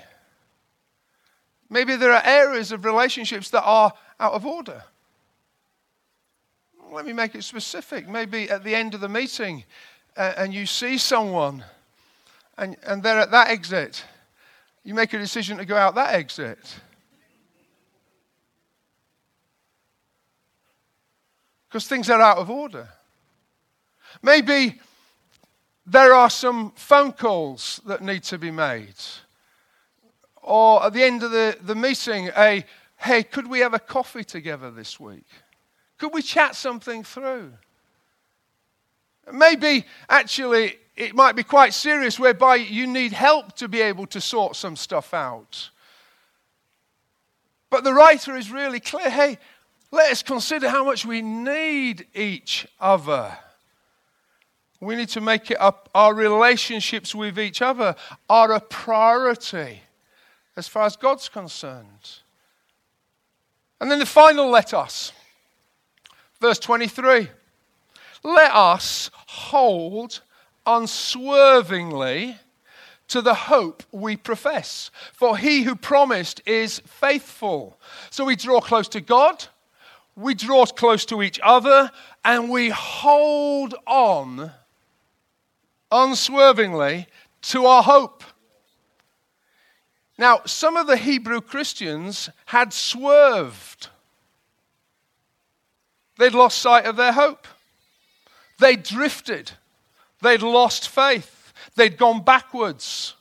Maybe 1.68 1.96
there 1.96 2.12
are 2.12 2.22
areas 2.24 2.72
of 2.72 2.84
relationships 2.84 3.50
that 3.50 3.62
are 3.62 3.92
out 4.18 4.32
of 4.32 4.44
order. 4.44 4.82
Let 6.90 7.06
me 7.06 7.12
make 7.12 7.36
it 7.36 7.44
specific. 7.44 8.08
Maybe 8.08 8.50
at 8.50 8.64
the 8.64 8.74
end 8.74 8.94
of 8.94 9.00
the 9.00 9.08
meeting, 9.08 9.64
uh, 10.16 10.32
and 10.36 10.52
you 10.52 10.66
see 10.66 10.98
someone, 10.98 11.64
and, 12.58 12.76
and 12.82 13.02
they're 13.02 13.20
at 13.20 13.30
that 13.30 13.48
exit, 13.48 14.04
you 14.82 14.94
make 14.94 15.12
a 15.12 15.18
decision 15.18 15.58
to 15.58 15.64
go 15.64 15.76
out 15.76 15.94
that 15.94 16.14
exit. 16.14 16.58
Because 21.70 21.86
things 21.86 22.10
are 22.10 22.20
out 22.20 22.38
of 22.38 22.50
order. 22.50 22.88
Maybe 24.22 24.80
there 25.86 26.12
are 26.12 26.28
some 26.28 26.72
phone 26.72 27.12
calls 27.12 27.80
that 27.86 28.02
need 28.02 28.24
to 28.24 28.38
be 28.38 28.50
made. 28.50 28.96
Or 30.42 30.84
at 30.84 30.92
the 30.94 31.04
end 31.04 31.22
of 31.22 31.30
the, 31.30 31.56
the 31.62 31.76
meeting, 31.76 32.28
a, 32.36 32.64
hey, 32.96 33.22
could 33.22 33.46
we 33.46 33.60
have 33.60 33.72
a 33.72 33.78
coffee 33.78 34.24
together 34.24 34.72
this 34.72 34.98
week? 34.98 35.26
Could 35.96 36.12
we 36.12 36.22
chat 36.22 36.56
something 36.56 37.04
through? 37.04 37.52
Maybe 39.32 39.84
actually 40.08 40.76
it 40.96 41.14
might 41.14 41.36
be 41.36 41.44
quite 41.44 41.72
serious 41.72 42.18
whereby 42.18 42.56
you 42.56 42.88
need 42.88 43.12
help 43.12 43.54
to 43.56 43.68
be 43.68 43.80
able 43.80 44.06
to 44.06 44.20
sort 44.20 44.56
some 44.56 44.74
stuff 44.74 45.14
out. 45.14 45.70
But 47.70 47.84
the 47.84 47.94
writer 47.94 48.36
is 48.36 48.50
really 48.50 48.80
clear 48.80 49.08
hey, 49.08 49.38
let 49.92 50.12
us 50.12 50.22
consider 50.22 50.68
how 50.68 50.84
much 50.84 51.04
we 51.04 51.20
need 51.22 52.06
each 52.14 52.66
other. 52.80 53.36
We 54.80 54.96
need 54.96 55.08
to 55.10 55.20
make 55.20 55.50
it 55.50 55.60
up. 55.60 55.88
Our 55.94 56.14
relationships 56.14 57.14
with 57.14 57.38
each 57.38 57.60
other 57.60 57.96
are 58.28 58.52
a 58.52 58.60
priority 58.60 59.82
as 60.56 60.68
far 60.68 60.84
as 60.84 60.96
God's 60.96 61.28
concerned. 61.28 62.18
And 63.80 63.90
then 63.90 63.98
the 63.98 64.06
final 64.06 64.48
let 64.48 64.72
us. 64.72 65.12
Verse 66.40 66.58
23. 66.58 67.28
Let 68.22 68.52
us 68.54 69.10
hold 69.14 70.20
unswervingly 70.66 72.36
to 73.08 73.22
the 73.22 73.34
hope 73.34 73.82
we 73.90 74.16
profess. 74.16 74.90
For 75.12 75.36
he 75.36 75.62
who 75.62 75.74
promised 75.74 76.42
is 76.46 76.80
faithful. 76.86 77.78
So 78.10 78.24
we 78.24 78.36
draw 78.36 78.60
close 78.60 78.88
to 78.88 79.00
God, 79.00 79.46
we 80.20 80.34
draw 80.34 80.66
close 80.66 81.04
to 81.06 81.22
each 81.22 81.40
other, 81.42 81.90
and 82.24 82.50
we 82.50 82.68
hold 82.70 83.74
on 83.86 84.52
unswervingly 85.90 87.06
to 87.42 87.66
our 87.66 87.82
hope. 87.82 88.22
Now, 90.18 90.42
some 90.44 90.76
of 90.76 90.86
the 90.86 90.98
Hebrew 90.98 91.40
Christians 91.40 92.28
had 92.46 92.72
swerved. 92.72 93.88
They'd 96.18 96.34
lost 96.34 96.58
sight 96.58 96.84
of 96.84 96.96
their 96.96 97.12
hope. 97.12 97.48
They'd 98.58 98.82
drifted. 98.82 99.52
They'd 100.20 100.42
lost 100.42 100.90
faith. 100.90 101.54
They'd 101.74 101.96
gone 101.96 102.22
backwards. 102.22 103.14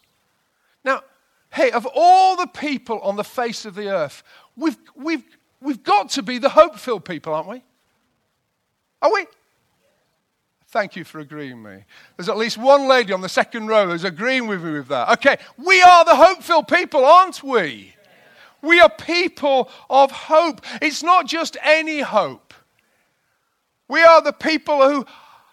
Now, 0.84 1.04
hey, 1.52 1.72
of 1.72 1.88
all 1.96 2.36
the 2.36 2.48
people 2.48 3.00
on 3.00 3.16
the 3.16 3.24
face 3.24 3.66
of 3.66 3.76
the 3.76 3.90
earth, 3.90 4.22
we've, 4.58 4.78
we've, 4.96 5.24
we've 5.62 5.84
got 5.84 5.99
to 6.12 6.24
be 6.24 6.38
the 6.38 6.50
hope 6.50 6.78
filled 6.78 7.06
people, 7.06 7.34
aren't 7.34 7.48
we? 7.48 7.64
Are 9.02 9.12
we? 9.14 9.26
Thank 10.68 10.96
you 10.96 11.04
for 11.04 11.20
agreeing 11.20 11.64
me. 11.64 11.84
There's 12.16 12.30
at 12.30 12.38
least 12.38 12.58
one 12.58 12.88
lady 12.88 13.12
on 13.12 13.22
the 13.22 13.30
second 13.30 13.68
row 13.68 13.88
who's 13.88 14.04
agreeing 14.04 14.48
with 14.48 14.64
me 14.64 14.72
with 14.74 14.88
that. 14.90 15.10
Okay, 15.14 15.38
we 15.58 15.82
are 15.82 16.06
the 16.06 16.16
hope 16.16 16.44
filled 16.44 16.68
people, 16.68 17.04
aren't 17.04 17.42
we? 17.42 17.96
We 18.62 18.80
are 18.80 18.90
people 18.90 19.70
of 19.90 20.12
hope. 20.12 20.62
It's 20.82 21.02
not 21.02 21.26
just 21.26 21.58
any 21.64 22.02
hope. 22.02 22.54
We 23.88 24.04
are 24.04 24.22
the 24.22 24.34
people 24.34 24.88
who 24.88 25.06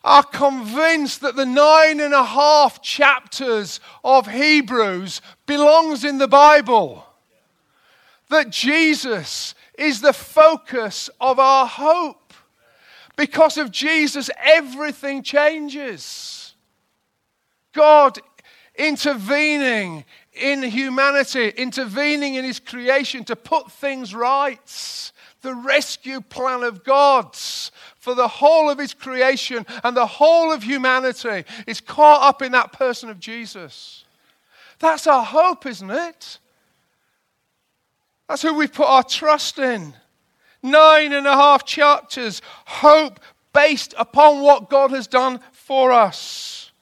are 0.04 0.22
convinced 0.22 1.22
that 1.22 1.34
the 1.34 1.46
nine 1.46 1.98
and 2.00 2.14
a 2.14 2.24
half 2.24 2.82
chapters 2.82 3.80
of 4.04 4.28
Hebrews 4.28 5.20
belongs 5.46 6.04
in 6.04 6.18
the 6.18 6.28
Bible. 6.28 7.04
That 8.28 8.50
Jesus 8.50 9.54
is 9.78 10.00
the 10.00 10.12
focus 10.12 11.10
of 11.20 11.38
our 11.38 11.66
hope. 11.66 12.32
Because 13.16 13.56
of 13.56 13.70
Jesus, 13.70 14.30
everything 14.38 15.22
changes. 15.22 16.54
God 17.72 18.18
intervening 18.76 20.04
in 20.34 20.62
humanity, 20.62 21.48
intervening 21.48 22.34
in 22.34 22.44
his 22.44 22.60
creation 22.60 23.24
to 23.24 23.36
put 23.36 23.70
things 23.70 24.14
right. 24.14 25.12
The 25.42 25.54
rescue 25.54 26.20
plan 26.20 26.62
of 26.62 26.84
God 26.84 27.34
for 27.34 28.14
the 28.14 28.28
whole 28.28 28.68
of 28.68 28.78
his 28.78 28.94
creation 28.94 29.64
and 29.82 29.96
the 29.96 30.06
whole 30.06 30.52
of 30.52 30.62
humanity 30.62 31.44
is 31.66 31.80
caught 31.80 32.22
up 32.22 32.42
in 32.42 32.52
that 32.52 32.72
person 32.72 33.08
of 33.08 33.18
Jesus. 33.18 34.04
That's 34.78 35.06
our 35.06 35.24
hope, 35.24 35.66
isn't 35.66 35.90
it? 35.90 36.38
That's 38.28 38.42
who 38.42 38.54
we 38.54 38.66
put 38.66 38.86
our 38.86 39.04
trust 39.04 39.58
in. 39.58 39.94
Nine 40.62 41.12
and 41.12 41.26
a 41.26 41.34
half 41.34 41.64
chapters, 41.64 42.42
hope 42.64 43.20
based 43.52 43.94
upon 43.96 44.42
what 44.42 44.68
God 44.68 44.90
has 44.90 45.06
done 45.06 45.40
for 45.52 45.92
us. 45.92 46.72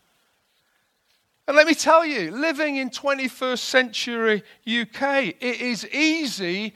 And 1.47 1.57
let 1.57 1.67
me 1.67 1.75
tell 1.75 2.07
you, 2.07 2.31
living 2.31 2.77
in 2.77 2.89
21st 2.89 3.59
century 3.59 4.43
UK, 4.67 5.35
it 5.41 5.61
is 5.61 5.87
easy 5.93 6.73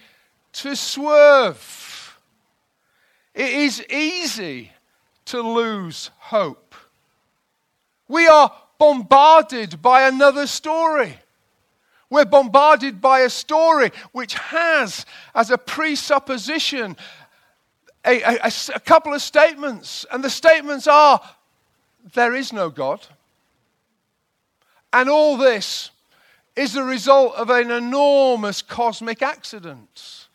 to 0.52 0.76
swerve. 0.76 2.18
It 3.34 3.50
is 3.50 3.84
easy 3.88 4.72
to 5.26 5.40
lose 5.40 6.10
hope. 6.18 6.74
We 8.08 8.26
are 8.26 8.52
bombarded 8.78 9.80
by 9.80 10.02
another 10.08 10.46
story. 10.46 11.18
We're 12.10 12.24
bombarded 12.24 13.00
by 13.00 13.20
a 13.20 13.30
story 13.30 13.90
which 14.12 14.34
has 14.34 15.04
as 15.34 15.50
a 15.50 15.58
presupposition 15.58 16.96
a, 18.06 18.22
a, 18.22 18.52
a, 18.74 18.80
couple 18.80 19.12
of 19.12 19.20
statements. 19.20 20.06
And 20.10 20.24
the 20.24 20.30
statements 20.30 20.86
are 20.86 21.20
there 22.14 22.34
is 22.34 22.52
no 22.52 22.70
God. 22.70 23.06
And 24.92 25.10
all 25.10 25.36
this 25.36 25.90
is 26.56 26.72
the 26.72 26.82
result 26.82 27.34
of 27.34 27.50
an 27.50 27.70
enormous 27.70 28.62
cosmic 28.62 29.20
accident. 29.20 30.28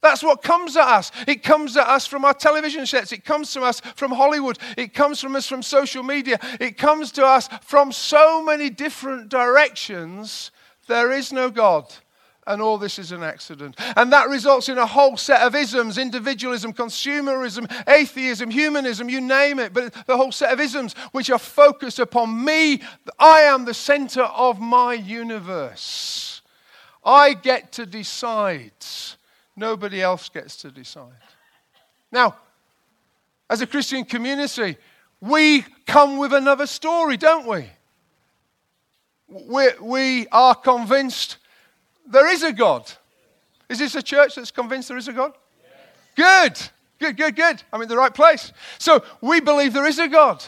That's 0.00 0.22
what 0.22 0.42
comes 0.42 0.76
at 0.76 0.86
us. 0.86 1.12
It 1.26 1.42
comes 1.42 1.76
at 1.76 1.86
us 1.86 2.06
from 2.06 2.24
our 2.24 2.32
television 2.32 2.86
sets. 2.86 3.12
It 3.12 3.24
comes 3.24 3.52
to 3.52 3.62
us 3.62 3.80
from 3.96 4.12
Hollywood. 4.12 4.58
It 4.76 4.94
comes 4.94 5.20
from 5.20 5.36
us 5.36 5.46
from 5.46 5.62
social 5.62 6.02
media. 6.02 6.38
It 6.60 6.78
comes 6.78 7.12
to 7.12 7.26
us 7.26 7.48
from 7.62 7.92
so 7.92 8.42
many 8.42 8.70
different 8.70 9.28
directions 9.28 10.52
there 10.88 11.12
is 11.12 11.32
no 11.32 11.50
God. 11.50 11.92
And 12.46 12.62
all 12.62 12.78
this 12.78 12.98
is 12.98 13.12
an 13.12 13.22
accident. 13.22 13.76
And 13.94 14.10
that 14.14 14.30
results 14.30 14.70
in 14.70 14.78
a 14.78 14.86
whole 14.86 15.18
set 15.18 15.42
of 15.42 15.54
isms 15.54 15.98
individualism, 15.98 16.72
consumerism, 16.72 17.70
atheism, 17.86 18.50
humanism, 18.50 19.10
you 19.10 19.20
name 19.20 19.58
it. 19.58 19.74
But 19.74 19.92
the 20.06 20.16
whole 20.16 20.32
set 20.32 20.52
of 20.52 20.58
isms 20.58 20.94
which 21.12 21.28
are 21.30 21.38
focused 21.38 21.98
upon 21.98 22.42
me. 22.42 22.80
I 23.18 23.40
am 23.40 23.66
the 23.66 23.74
center 23.74 24.22
of 24.22 24.60
my 24.60 24.94
universe. 24.94 26.40
I 27.04 27.34
get 27.34 27.72
to 27.72 27.84
decide. 27.84 28.72
Nobody 29.54 30.00
else 30.00 30.30
gets 30.30 30.56
to 30.56 30.70
decide. 30.70 31.12
Now, 32.10 32.36
as 33.50 33.60
a 33.60 33.66
Christian 33.66 34.04
community, 34.04 34.78
we 35.20 35.66
come 35.86 36.16
with 36.16 36.32
another 36.32 36.66
story, 36.66 37.18
don't 37.18 37.46
we? 37.46 37.68
We, 39.28 39.68
we 39.80 40.26
are 40.28 40.54
convinced 40.54 41.36
there 42.06 42.28
is 42.28 42.42
a 42.42 42.52
God. 42.52 42.90
Is 43.68 43.78
this 43.78 43.94
a 43.94 44.02
church 44.02 44.34
that's 44.34 44.50
convinced 44.50 44.88
there 44.88 44.96
is 44.96 45.08
a 45.08 45.12
God? 45.12 45.32
Yes. 46.16 46.70
Good, 46.98 47.16
good, 47.16 47.16
good, 47.16 47.36
good. 47.36 47.62
I'm 47.72 47.82
in 47.82 47.88
the 47.88 47.96
right 47.96 48.14
place. 48.14 48.52
So 48.78 49.04
we 49.20 49.40
believe 49.40 49.74
there 49.74 49.86
is 49.86 49.98
a 49.98 50.08
God. 50.08 50.44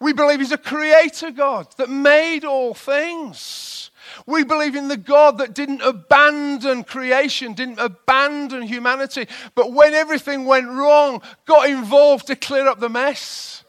We 0.00 0.12
believe 0.12 0.40
He's 0.40 0.52
a 0.52 0.58
creator 0.58 1.30
God 1.30 1.68
that 1.78 1.88
made 1.88 2.44
all 2.44 2.74
things. 2.74 3.90
We 4.26 4.44
believe 4.44 4.76
in 4.76 4.88
the 4.88 4.98
God 4.98 5.38
that 5.38 5.54
didn't 5.54 5.80
abandon 5.80 6.84
creation, 6.84 7.54
didn't 7.54 7.78
abandon 7.78 8.62
humanity, 8.62 9.26
but 9.54 9.72
when 9.72 9.94
everything 9.94 10.44
went 10.44 10.68
wrong, 10.68 11.22
got 11.46 11.68
involved 11.68 12.26
to 12.26 12.36
clear 12.36 12.68
up 12.68 12.80
the 12.80 12.90
mess. 12.90 13.63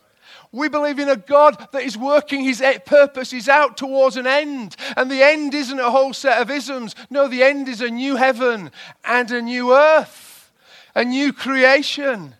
We 0.55 0.69
believe 0.69 0.99
in 0.99 1.09
a 1.09 1.17
God 1.17 1.67
that 1.73 1.83
is 1.83 1.97
working 1.97 2.39
his 2.39 2.63
purpose 2.85 3.33
is 3.33 3.49
out 3.49 3.75
towards 3.75 4.15
an 4.15 4.25
end. 4.25 4.77
And 4.95 5.11
the 5.11 5.21
end 5.21 5.53
isn't 5.53 5.79
a 5.79 5.91
whole 5.91 6.13
set 6.13 6.41
of 6.41 6.49
isms. 6.49 6.95
No, 7.09 7.27
the 7.27 7.43
end 7.43 7.67
is 7.67 7.81
a 7.81 7.89
new 7.89 8.15
heaven 8.15 8.71
and 9.03 9.29
a 9.31 9.41
new 9.41 9.73
earth, 9.73 10.53
a 10.95 11.03
new 11.03 11.33
creation. 11.33 12.35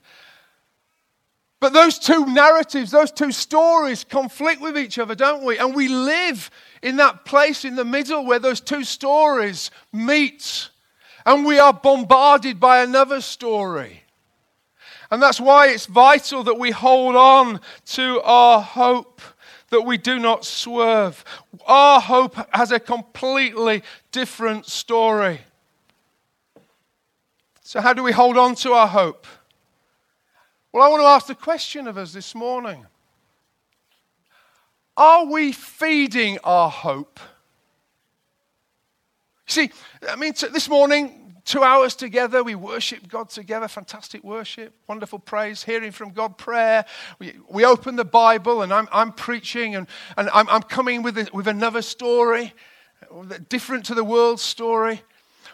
But 1.59 1.73
those 1.73 1.99
two 1.99 2.25
narratives, 2.27 2.91
those 2.91 3.11
two 3.11 3.33
stories 3.33 4.05
conflict 4.05 4.61
with 4.61 4.77
each 4.77 4.97
other, 4.97 5.15
don't 5.15 5.43
we? 5.43 5.57
And 5.57 5.75
we 5.75 5.89
live 5.89 6.49
in 6.81 6.95
that 6.95 7.25
place 7.25 7.65
in 7.65 7.75
the 7.75 7.83
middle 7.83 8.25
where 8.25 8.39
those 8.39 8.61
two 8.61 8.85
stories 8.85 9.71
meet. 9.91 10.69
And 11.25 11.45
we 11.45 11.59
are 11.59 11.73
bombarded 11.73 12.61
by 12.61 12.81
another 12.81 13.19
story. 13.19 14.04
And 15.15 15.23
that's 15.23 15.39
why 15.39 15.69
it's 15.69 15.85
vital 15.85 16.43
that 16.43 16.59
we 16.59 16.71
hold 16.71 17.15
on 17.15 17.61
to 17.85 18.19
our 18.25 18.61
hope, 18.61 19.21
that 19.69 19.83
we 19.83 19.97
do 19.97 20.19
not 20.19 20.43
swerve. 20.43 21.23
Our 21.65 22.01
hope 22.01 22.35
has 22.53 22.73
a 22.73 22.81
completely 22.81 23.81
different 24.11 24.65
story. 24.65 25.39
So, 27.61 27.79
how 27.79 27.93
do 27.93 28.03
we 28.03 28.11
hold 28.11 28.37
on 28.37 28.55
to 28.55 28.73
our 28.73 28.89
hope? 28.89 29.25
Well, 30.73 30.83
I 30.83 30.89
want 30.89 31.01
to 31.01 31.07
ask 31.07 31.27
the 31.27 31.35
question 31.35 31.87
of 31.87 31.97
us 31.97 32.11
this 32.11 32.35
morning 32.35 32.85
Are 34.97 35.23
we 35.27 35.53
feeding 35.53 36.39
our 36.43 36.69
hope? 36.69 37.21
See, 39.47 39.71
I 40.09 40.17
mean, 40.17 40.33
this 40.51 40.67
morning, 40.67 41.24
two 41.45 41.63
hours 41.63 41.95
together. 41.95 42.43
We 42.43 42.55
worship 42.55 43.07
God 43.07 43.29
together. 43.29 43.67
Fantastic 43.67 44.23
worship, 44.23 44.73
wonderful 44.87 45.19
praise, 45.19 45.63
hearing 45.63 45.91
from 45.91 46.09
God, 46.09 46.37
prayer. 46.37 46.85
We, 47.19 47.35
we 47.47 47.63
open 47.63 47.95
the 47.95 48.05
Bible, 48.05 48.63
and 48.63 48.73
I'm, 48.73 48.89
I'm 48.91 49.13
preaching, 49.13 49.75
and, 49.75 49.87
and 50.17 50.29
I'm, 50.33 50.49
I'm 50.49 50.63
coming 50.63 51.03
with, 51.03 51.17
a, 51.17 51.29
with 51.31 51.47
another 51.47 51.81
story, 51.81 52.53
different 53.47 53.85
to 53.85 53.93
the 53.93 54.03
world's 54.03 54.41
story. 54.41 55.01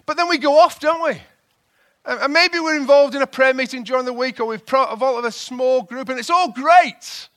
But 0.06 0.18
then 0.18 0.30
we 0.30 0.38
go 0.38 0.58
off, 0.58 0.80
don't 0.80 1.04
we? 1.04 1.22
And 2.04 2.34
maybe 2.34 2.60
we're 2.60 2.78
involved 2.78 3.14
in 3.14 3.22
a 3.22 3.28
prayer 3.28 3.54
meeting 3.54 3.84
during 3.84 4.06
the 4.06 4.14
week, 4.14 4.40
or 4.40 4.46
we've 4.46 4.66
involved 4.66 5.20
of 5.20 5.26
a 5.26 5.32
small 5.32 5.84
group, 5.84 6.10
and 6.10 6.18
it's 6.18 6.32
all 6.32 6.52
great. 6.52 7.30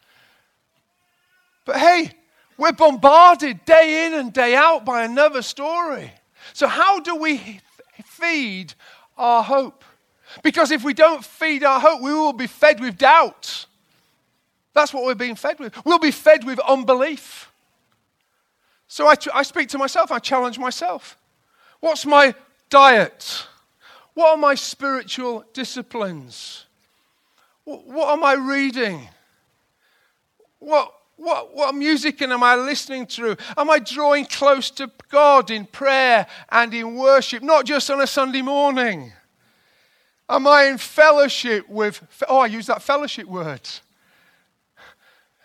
But 1.66 1.76
hey, 1.76 2.12
we're 2.56 2.72
bombarded 2.72 3.64
day 3.64 4.06
in 4.06 4.14
and 4.14 4.32
day 4.32 4.54
out 4.54 4.84
by 4.84 5.04
another 5.04 5.42
story. 5.42 6.12
So, 6.52 6.66
how 6.66 7.00
do 7.00 7.16
we 7.16 7.60
feed 8.24 8.74
our 9.16 9.42
hope? 9.42 9.84
Because 10.42 10.70
if 10.70 10.82
we 10.84 10.94
don't 10.94 11.24
feed 11.24 11.62
our 11.62 11.80
hope, 11.80 12.00
we 12.00 12.12
will 12.12 12.32
be 12.32 12.46
fed 12.46 12.80
with 12.80 12.98
doubt. 12.98 13.66
That's 14.72 14.92
what 14.92 15.04
we're 15.04 15.14
being 15.14 15.36
fed 15.36 15.60
with. 15.60 15.72
We'll 15.84 15.98
be 15.98 16.10
fed 16.10 16.44
with 16.44 16.58
unbelief. 16.60 17.50
So 18.88 19.06
I, 19.06 19.14
I 19.32 19.42
speak 19.42 19.68
to 19.70 19.78
myself, 19.78 20.10
I 20.10 20.18
challenge 20.18 20.58
myself. 20.58 21.16
What's 21.80 22.06
my 22.06 22.34
diet? 22.70 23.46
What 24.14 24.30
are 24.30 24.36
my 24.36 24.54
spiritual 24.54 25.44
disciplines? 25.52 26.64
What 27.64 28.08
am 28.10 28.24
I 28.24 28.34
reading? 28.34 29.08
What, 30.58 30.92
what, 31.16 31.54
what 31.54 31.74
music 31.74 32.20
am 32.22 32.42
I 32.42 32.56
listening 32.56 33.06
to? 33.06 33.36
Am 33.56 33.70
I 33.70 33.78
drawing 33.78 34.26
close 34.26 34.70
to 34.72 34.90
God 35.10 35.50
in 35.50 35.66
prayer 35.66 36.26
and 36.50 36.74
in 36.74 36.96
worship, 36.96 37.42
not 37.42 37.64
just 37.64 37.90
on 37.90 38.00
a 38.00 38.06
Sunday 38.06 38.42
morning? 38.42 39.12
Am 40.28 40.46
I 40.46 40.64
in 40.64 40.78
fellowship 40.78 41.68
with, 41.68 42.02
oh, 42.28 42.38
I 42.38 42.46
use 42.46 42.66
that 42.66 42.82
fellowship 42.82 43.26
word. 43.26 43.68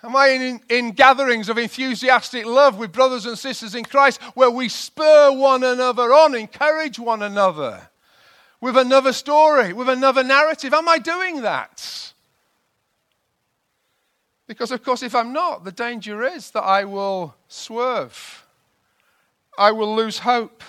Am 0.01 0.15
I 0.15 0.27
in, 0.29 0.61
in 0.69 0.91
gatherings 0.91 1.49
of 1.49 1.57
enthusiastic 1.57 2.45
love 2.45 2.77
with 2.77 2.93
brothers 2.93 3.25
and 3.25 3.37
sisters 3.37 3.75
in 3.75 3.83
Christ 3.83 4.21
where 4.33 4.49
we 4.49 4.69
spur 4.69 5.31
one 5.33 5.63
another 5.63 6.13
on, 6.13 6.35
encourage 6.35 6.97
one 6.97 7.21
another 7.21 7.89
with 8.61 8.77
another 8.77 9.11
story, 9.11 9.73
with 9.73 9.89
another 9.89 10.23
narrative? 10.23 10.73
Am 10.73 10.87
I 10.87 10.99
doing 10.99 11.41
that? 11.41 12.13
Because, 14.49 14.71
of 14.71 14.83
course, 14.83 15.03
if 15.03 15.13
I'm 15.13 15.31
not, 15.31 15.63
the 15.63 15.71
danger 15.71 16.23
is 16.23 16.49
that 16.51 16.63
I 16.63 16.83
will 16.83 17.35
swerve. 17.47 18.47
I 19.59 19.71
will 19.71 19.95
lose 19.95 20.17
hope. 20.17 20.63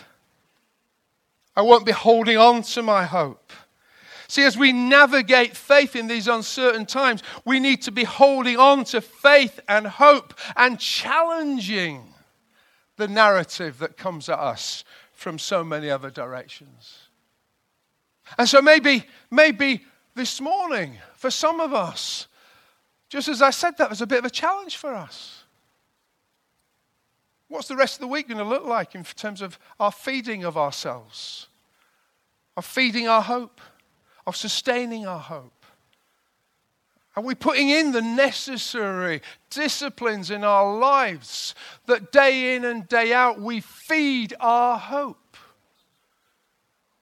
I 1.57 1.62
won't 1.62 1.87
be 1.87 1.93
holding 1.93 2.37
on 2.37 2.61
to 2.62 2.83
my 2.83 3.07
hope. 3.07 3.55
See, 4.29 4.43
as 4.43 4.59
we 4.59 4.75
navigate 4.75 5.57
faith 5.57 5.97
in 5.97 6.09
these 6.09 6.29
uncertain 6.29 6.85
times, 6.85 7.23
we 7.47 7.59
need 7.59 7.81
to 7.85 7.90
be 7.90 8.05
holding 8.05 8.59
on 8.59 8.85
to 8.85 9.01
faith 9.01 9.59
and 9.66 9.87
hope 9.87 10.35
and 10.57 10.79
challenging 10.79 12.12
the 12.99 13.09
narrative 13.09 13.79
that 13.79 13.97
comes 13.97 14.29
at 14.29 14.38
us 14.38 14.85
from 15.14 15.38
so 15.38 15.64
many 15.64 15.88
other 15.88 16.11
directions. 16.11 16.99
And 18.37 18.47
so 18.47 18.61
maybe, 18.61 19.05
maybe 19.31 19.87
this 20.14 20.38
morning, 20.38 20.99
for 21.16 21.31
some 21.31 21.61
of 21.61 21.73
us, 21.73 22.27
just 23.11 23.29
as 23.29 23.42
I 23.42 23.51
said, 23.51 23.77
that 23.79 23.90
was 23.90 24.01
a 24.01 24.07
bit 24.07 24.20
of 24.20 24.25
a 24.25 24.31
challenge 24.31 24.77
for 24.77 24.94
us. 24.94 25.42
What's 27.49 27.66
the 27.66 27.77
rest 27.77 27.96
of 27.96 28.01
the 28.01 28.07
week 28.07 28.29
going 28.29 28.38
to 28.38 28.44
look 28.44 28.64
like 28.64 28.94
in 28.94 29.03
terms 29.03 29.42
of 29.42 29.59
our 29.81 29.90
feeding 29.90 30.44
of 30.44 30.57
ourselves, 30.57 31.49
of 32.57 32.64
feeding 32.64 33.09
our 33.09 33.20
hope, 33.20 33.61
of 34.27 34.37
sustaining 34.37 35.09
our 35.09 35.18
hope? 35.18 35.53
Are 37.16 37.23
we 37.25 37.35
putting 37.35 37.68
in 37.68 37.90
the 37.90 38.01
necessary 38.01 39.20
disciplines 39.51 40.31
in 40.31 40.44
our 40.44 40.79
lives 40.79 41.57
that 41.87 42.12
day 42.12 42.55
in 42.55 42.64
and 42.64 42.88
day 42.88 43.12
out 43.12 43.40
we 43.40 43.59
feed 43.59 44.35
our 44.38 44.79
hope? 44.79 45.37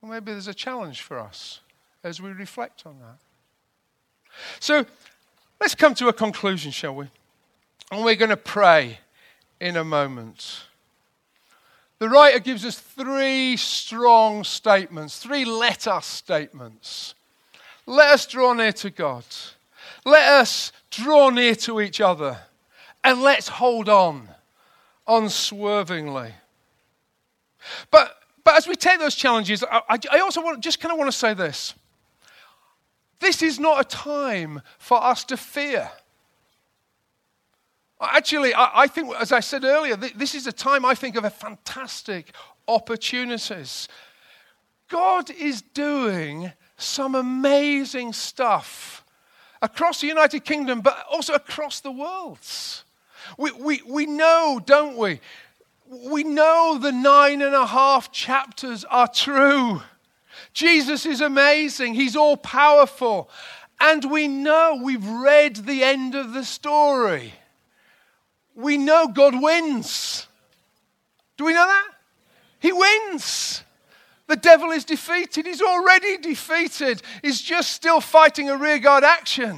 Well, 0.01 0.11
maybe 0.11 0.31
there's 0.31 0.47
a 0.47 0.53
challenge 0.55 1.01
for 1.03 1.19
us 1.19 1.59
as 2.03 2.19
we 2.19 2.31
reflect 2.31 2.87
on 2.87 2.97
that. 2.99 3.19
So, 4.59 4.87
Let's 5.59 5.75
come 5.75 5.93
to 5.95 6.07
a 6.07 6.13
conclusion, 6.13 6.71
shall 6.71 6.95
we? 6.95 7.07
And 7.91 8.03
we're 8.03 8.15
going 8.15 8.29
to 8.29 8.37
pray 8.37 8.99
in 9.59 9.75
a 9.75 9.83
moment. 9.83 10.63
The 11.99 12.07
writer 12.07 12.39
gives 12.39 12.63
us 12.63 12.79
three 12.79 13.57
strong 13.57 14.45
statements, 14.45 15.19
three 15.19 15.43
let 15.43 15.85
us 15.87 16.05
statements. 16.05 17.13
Let 17.85 18.13
us 18.13 18.25
draw 18.25 18.53
near 18.53 18.71
to 18.73 18.89
God. 18.89 19.25
Let 20.05 20.27
us 20.29 20.71
draw 20.91 21.29
near 21.29 21.55
to 21.55 21.81
each 21.81 21.99
other. 21.99 22.37
And 23.03 23.21
let's 23.21 23.47
hold 23.47 23.89
on 23.89 24.29
unswervingly. 25.07 26.33
But, 27.91 28.15
but 28.43 28.55
as 28.55 28.67
we 28.67 28.75
take 28.75 28.99
those 28.99 29.15
challenges, 29.15 29.63
I, 29.69 29.99
I 30.11 30.19
also 30.19 30.41
want, 30.41 30.61
just 30.61 30.79
kind 30.79 30.91
of 30.91 30.97
want 30.97 31.11
to 31.11 31.17
say 31.17 31.33
this. 31.33 31.73
This 33.19 33.41
is 33.41 33.59
not 33.59 33.81
a 33.81 33.83
time 33.83 34.61
for 34.77 35.03
us 35.03 35.23
to 35.25 35.37
fear. 35.37 35.89
Actually, 38.01 38.53
I, 38.55 38.87
think, 38.87 39.13
as 39.15 39.33
I 39.33 39.41
said 39.41 39.65
earlier, 39.65 39.97
this 39.97 40.33
is 40.33 40.47
a 40.47 40.53
time 40.53 40.85
I 40.85 40.95
think 40.95 41.17
of 41.17 41.25
a 41.25 41.29
fantastic 41.29 42.33
opportunities. 42.67 43.89
God 44.87 45.29
is 45.29 45.61
doing 45.61 46.53
some 46.77 47.15
amazing 47.15 48.13
stuff 48.13 49.03
across 49.61 49.99
the 49.99 50.07
United 50.07 50.45
Kingdom, 50.45 50.79
but 50.79 51.05
also 51.11 51.33
across 51.33 51.81
the 51.81 51.91
world. 51.91 52.39
We, 53.37 53.51
we, 53.51 53.81
we 53.85 54.05
know, 54.05 54.61
don't 54.65 54.97
we? 54.97 55.19
We 55.85 56.23
know 56.23 56.77
the 56.79 56.93
nine 56.93 57.41
and 57.41 57.53
a 57.53 57.65
half 57.65 58.11
chapters 58.11 58.85
are 58.85 59.07
true. 59.07 59.81
Jesus 60.53 61.05
is 61.05 61.21
amazing, 61.21 61.93
He's 61.93 62.15
all 62.15 62.37
powerful. 62.37 63.29
And 63.79 64.11
we 64.11 64.27
know, 64.27 64.81
we've 64.83 65.07
read 65.07 65.55
the 65.55 65.83
end 65.83 66.13
of 66.13 66.33
the 66.33 66.43
story. 66.43 67.33
We 68.53 68.77
know 68.77 69.07
God 69.07 69.41
wins. 69.41 70.27
Do 71.37 71.45
we 71.45 71.53
know 71.53 71.65
that? 71.65 71.87
He 72.59 72.73
wins. 72.73 73.63
The 74.27 74.35
devil 74.35 74.71
is 74.71 74.83
defeated. 74.83 75.45
He's 75.45 75.61
already 75.61 76.17
defeated. 76.17 77.01
He's 77.21 77.41
just 77.41 77.71
still 77.71 78.01
fighting 78.01 78.49
a 78.49 78.57
rearguard 78.57 79.05
action. 79.05 79.57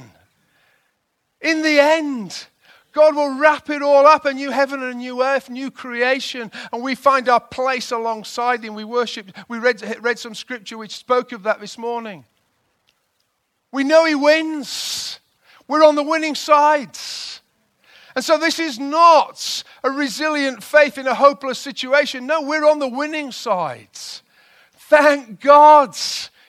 In 1.40 1.62
the 1.62 1.80
end, 1.80 2.46
God 2.92 3.16
will 3.16 3.38
wrap 3.38 3.70
it 3.70 3.82
all 3.82 4.06
up 4.06 4.26
a 4.26 4.32
new 4.32 4.50
heaven 4.50 4.82
and 4.82 4.94
a 4.94 4.96
new 4.96 5.22
earth, 5.22 5.48
new 5.48 5.70
creation, 5.70 6.50
and 6.72 6.82
we 6.82 6.94
find 6.94 7.28
our 7.28 7.40
place 7.40 7.90
alongside 7.90 8.62
Him. 8.62 8.74
We 8.74 8.84
worship. 8.84 9.32
We 9.48 9.58
read, 9.58 9.82
read 10.02 10.18
some 10.18 10.34
scripture 10.34 10.76
which 10.76 10.96
spoke 10.96 11.32
of 11.32 11.44
that 11.44 11.60
this 11.60 11.78
morning. 11.78 12.24
We 13.72 13.84
know 13.84 14.04
He 14.04 14.14
wins, 14.14 15.18
we're 15.66 15.84
on 15.84 15.94
the 15.94 16.02
winning 16.02 16.34
side. 16.34 16.98
And 18.14 18.22
so, 18.22 18.36
this 18.36 18.58
is 18.58 18.78
not 18.78 19.64
a 19.82 19.90
resilient 19.90 20.62
faith 20.62 20.98
in 20.98 21.06
a 21.06 21.14
hopeless 21.14 21.58
situation. 21.58 22.26
No, 22.26 22.42
we're 22.42 22.66
on 22.66 22.78
the 22.78 22.88
winning 22.88 23.32
side. 23.32 23.88
Thank 24.74 25.40
God 25.40 25.96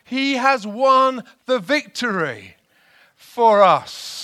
He 0.03 0.33
has 0.33 0.67
won 0.67 1.23
the 1.45 1.59
victory 1.59 2.57
for 3.15 3.63
us. 3.63 4.22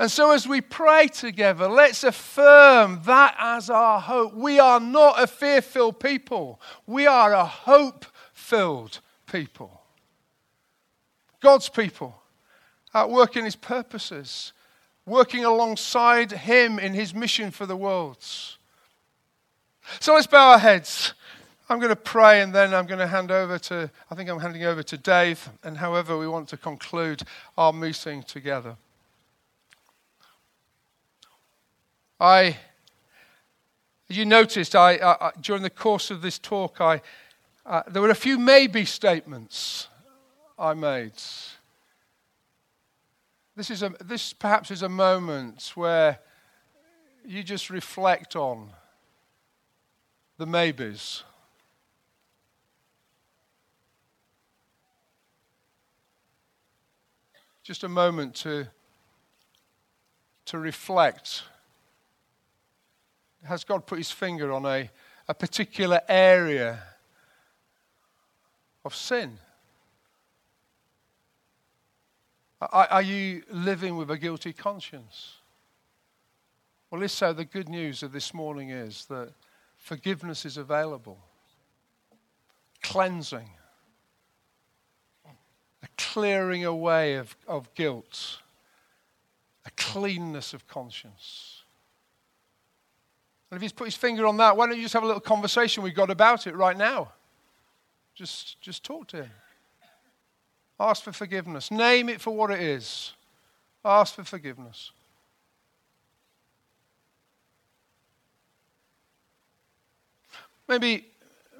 And 0.00 0.10
so, 0.10 0.30
as 0.30 0.48
we 0.48 0.62
pray 0.62 1.08
together, 1.08 1.68
let's 1.68 2.04
affirm 2.04 3.02
that 3.04 3.36
as 3.38 3.68
our 3.68 4.00
hope. 4.00 4.32
We 4.32 4.58
are 4.58 4.80
not 4.80 5.22
a 5.22 5.26
fear 5.26 5.60
filled 5.60 6.00
people, 6.00 6.58
we 6.86 7.06
are 7.06 7.34
a 7.34 7.44
hope 7.44 8.06
filled 8.32 9.00
people. 9.30 9.82
God's 11.40 11.68
people 11.68 12.14
at 12.94 13.10
work 13.10 13.36
in 13.36 13.44
his 13.44 13.56
purposes, 13.56 14.54
working 15.04 15.44
alongside 15.44 16.32
him 16.32 16.78
in 16.78 16.94
his 16.94 17.14
mission 17.14 17.50
for 17.50 17.66
the 17.66 17.76
world. 17.76 18.24
So 20.00 20.14
let's 20.14 20.26
bow 20.26 20.52
our 20.52 20.58
heads. 20.58 21.12
I'm 21.68 21.78
going 21.78 21.90
to 21.90 21.96
pray 21.96 22.40
and 22.40 22.54
then 22.54 22.72
I'm 22.72 22.86
going 22.86 23.00
to 23.00 23.06
hand 23.06 23.30
over 23.30 23.58
to, 23.58 23.90
I 24.10 24.14
think 24.14 24.30
I'm 24.30 24.40
handing 24.40 24.64
over 24.64 24.82
to 24.82 24.96
Dave, 24.96 25.50
and 25.62 25.76
however 25.76 26.16
we 26.16 26.26
want 26.26 26.48
to 26.48 26.56
conclude 26.56 27.22
our 27.58 27.72
meeting 27.74 28.22
together. 28.22 28.76
I, 32.20 32.58
you 34.08 34.26
noticed, 34.26 34.76
I, 34.76 34.96
I 34.96 35.30
during 35.40 35.62
the 35.62 35.70
course 35.70 36.10
of 36.10 36.20
this 36.20 36.38
talk, 36.38 36.78
I, 36.78 37.00
uh, 37.64 37.82
there 37.88 38.02
were 38.02 38.10
a 38.10 38.14
few 38.14 38.38
maybe 38.38 38.84
statements 38.84 39.88
I 40.58 40.74
made. 40.74 41.14
This, 43.56 43.70
is 43.70 43.82
a, 43.82 43.94
this 44.04 44.34
perhaps 44.34 44.70
is 44.70 44.82
a 44.82 44.88
moment 44.88 45.72
where 45.74 46.18
you 47.24 47.42
just 47.42 47.70
reflect 47.70 48.36
on 48.36 48.68
the 50.36 50.46
maybes. 50.46 51.22
Just 57.62 57.82
a 57.82 57.88
moment 57.88 58.34
to, 58.36 58.66
to 60.46 60.58
reflect 60.58 61.44
has 63.44 63.64
God 63.64 63.86
put 63.86 63.98
his 63.98 64.10
finger 64.10 64.52
on 64.52 64.66
a, 64.66 64.90
a 65.28 65.34
particular 65.34 66.00
area 66.08 66.82
of 68.84 68.94
sin? 68.94 69.38
Are, 72.60 73.00
you 73.00 73.42
living 73.50 73.96
with 73.96 74.10
a 74.10 74.18
guilty 74.18 74.52
conscience? 74.52 75.36
Well, 76.90 77.02
if 77.02 77.10
so, 77.10 77.32
the 77.32 77.46
good 77.46 77.70
news 77.70 78.02
of 78.02 78.12
this 78.12 78.34
morning 78.34 78.68
is 78.68 79.06
that 79.06 79.32
forgiveness 79.78 80.44
is 80.44 80.58
available, 80.58 81.18
cleansing, 82.82 83.48
a 85.24 85.88
clearing 85.96 86.66
away 86.66 87.14
of, 87.14 87.34
of 87.48 87.72
guilt, 87.74 88.40
a 89.64 89.70
cleanness 89.70 90.52
of 90.52 90.66
conscience. 90.66 91.59
And 93.50 93.56
if 93.56 93.62
he's 93.62 93.72
put 93.72 93.86
his 93.86 93.96
finger 93.96 94.26
on 94.26 94.36
that, 94.36 94.56
why 94.56 94.66
don't 94.66 94.76
you 94.76 94.82
just 94.82 94.94
have 94.94 95.02
a 95.02 95.06
little 95.06 95.20
conversation 95.20 95.82
with 95.82 95.94
God 95.94 96.10
about 96.10 96.46
it 96.46 96.54
right 96.54 96.76
now? 96.76 97.12
Just, 98.14 98.60
just 98.60 98.84
talk 98.84 99.08
to 99.08 99.24
him. 99.24 99.30
Ask 100.78 101.02
for 101.02 101.12
forgiveness. 101.12 101.70
Name 101.70 102.08
it 102.08 102.20
for 102.20 102.34
what 102.34 102.50
it 102.50 102.60
is. 102.60 103.12
Ask 103.84 104.14
for 104.14 104.24
forgiveness. 104.24 104.92
Maybe, 110.68 111.06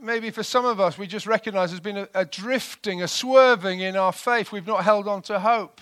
maybe 0.00 0.30
for 0.30 0.44
some 0.44 0.64
of 0.64 0.78
us, 0.78 0.96
we 0.96 1.08
just 1.08 1.26
recognize 1.26 1.70
there's 1.70 1.80
been 1.80 1.96
a, 1.96 2.08
a 2.14 2.24
drifting, 2.24 3.02
a 3.02 3.08
swerving 3.08 3.80
in 3.80 3.96
our 3.96 4.12
faith. 4.12 4.52
We've 4.52 4.66
not 4.66 4.84
held 4.84 5.08
on 5.08 5.22
to 5.22 5.40
hope. 5.40 5.80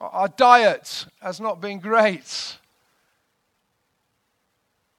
Our 0.00 0.28
diet 0.28 1.06
has 1.20 1.40
not 1.40 1.60
been 1.60 1.80
great. 1.80 2.58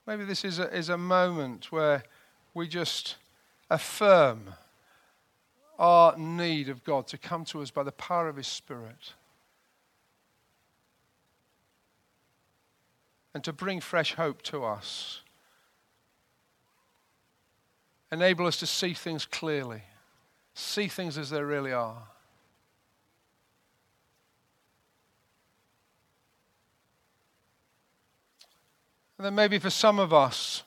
Maybe 0.07 0.23
this 0.23 0.45
is 0.45 0.57
a, 0.57 0.73
is 0.73 0.87
a 0.87 0.97
moment 0.97 1.69
where 1.69 2.01
we 2.53 2.69
just 2.69 3.17
affirm 3.69 4.53
our 5.77 6.17
need 6.17 6.69
of 6.69 6.85
God 6.85 7.07
to 7.07 7.17
come 7.17 7.43
to 7.45 7.61
us 7.61 7.69
by 7.71 7.83
the 7.83 7.91
power 7.91 8.29
of 8.29 8.37
His 8.37 8.47
Spirit 8.47 9.13
and 13.33 13.43
to 13.43 13.51
bring 13.51 13.81
fresh 13.81 14.13
hope 14.13 14.41
to 14.43 14.63
us. 14.63 15.21
Enable 18.09 18.47
us 18.47 18.57
to 18.57 18.65
see 18.65 18.93
things 18.93 19.25
clearly, 19.25 19.83
see 20.53 20.87
things 20.87 21.17
as 21.17 21.29
they 21.31 21.43
really 21.43 21.73
are. 21.73 22.03
And 29.18 29.26
then 29.26 29.36
maybe 29.36 29.57
for 29.57 29.72
some 29.72 29.97
of 29.97 30.13
us, 30.13 30.63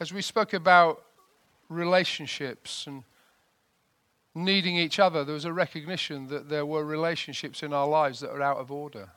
as 0.00 0.12
we 0.12 0.22
spoke 0.22 0.52
about 0.52 1.02
relationships 1.68 2.86
and 2.86 3.04
needing 4.34 4.76
each 4.76 4.98
other, 4.98 5.24
there 5.24 5.34
was 5.34 5.44
a 5.44 5.52
recognition 5.52 6.26
that 6.28 6.48
there 6.48 6.66
were 6.66 6.84
relationships 6.84 7.62
in 7.62 7.72
our 7.72 7.86
lives 7.86 8.20
that 8.20 8.30
are 8.30 8.42
out 8.42 8.58
of 8.58 8.72
order. 8.72 9.08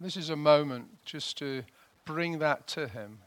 This 0.00 0.16
is 0.16 0.28
a 0.28 0.36
moment 0.36 0.88
just 1.04 1.38
to 1.38 1.62
bring 2.04 2.40
that 2.40 2.66
to 2.68 2.88
Him. 2.88 3.20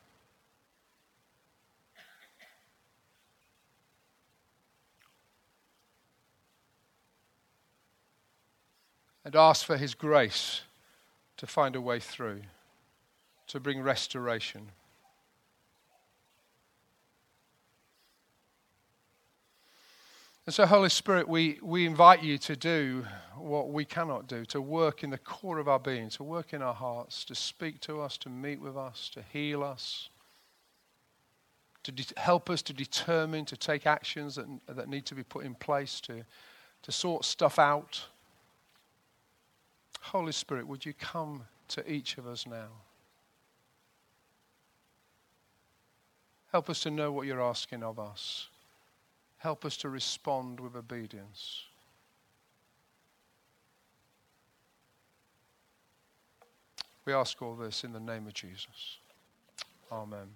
And 9.24 9.36
ask 9.36 9.66
for 9.66 9.78
His 9.78 9.95
grace 9.95 10.62
to 11.38 11.47
find 11.47 11.75
a 11.75 11.81
way 11.81 11.99
through, 11.99 12.41
to 13.47 13.59
bring 13.59 13.81
restoration. 13.81 14.71
And 20.47 20.53
so, 20.53 20.65
Holy 20.65 20.89
Spirit, 20.89 21.27
we, 21.27 21.59
we 21.61 21.85
invite 21.85 22.23
you 22.23 22.38
to 22.38 22.55
do 22.55 23.05
what 23.35 23.69
we 23.69 23.83
cannot 23.83 24.27
do, 24.27 24.45
to 24.45 24.61
work 24.61 25.03
in 25.03 25.09
the 25.09 25.17
core 25.17 25.59
of 25.59 25.67
our 25.67 25.77
being, 25.77 26.09
to 26.11 26.23
work 26.23 26.53
in 26.53 26.61
our 26.61 26.73
hearts, 26.73 27.25
to 27.25 27.35
speak 27.35 27.81
to 27.81 27.99
us, 27.99 28.17
to 28.19 28.29
meet 28.29 28.61
with 28.61 28.77
us, 28.77 29.09
to 29.09 29.21
heal 29.21 29.61
us, 29.61 30.07
to 31.83 31.91
de- 31.91 32.19
help 32.19 32.49
us 32.49 32.61
to 32.61 32.71
determine, 32.71 33.43
to 33.43 33.57
take 33.57 33.85
actions 33.85 34.35
that, 34.35 34.47
that 34.67 34.88
need 34.88 35.05
to 35.07 35.15
be 35.15 35.23
put 35.23 35.43
in 35.43 35.53
place, 35.53 35.99
to, 35.99 36.23
to 36.81 36.91
sort 36.93 37.25
stuff 37.25 37.59
out. 37.59 38.05
Holy 40.08 40.32
Spirit, 40.32 40.66
would 40.68 40.86
you 40.86 40.93
come 40.93 41.43
to 41.68 41.91
each 41.91 42.18
of 42.18 42.28
us 42.28 42.47
now? 42.47 42.70
Help 46.51 46.70
us 46.70 46.80
to 46.82 46.91
know 46.91 47.12
what 47.12 47.28
you're 47.28 47.41
asking 47.41 47.84
of 47.84 47.99
us. 47.99 48.47
Help 49.38 49.66
us 49.66 49.76
to 49.78 49.89
respond 49.89 50.62
with 50.62 50.76
obedience. 50.76 51.64
We 57.03 57.14
ask 57.14 57.41
all 57.41 57.55
this 57.55 57.84
in 57.84 57.91
the 57.91 57.99
name 57.99 58.28
of 58.28 58.34
Jesus. 58.34 58.99
Amen. 59.91 60.28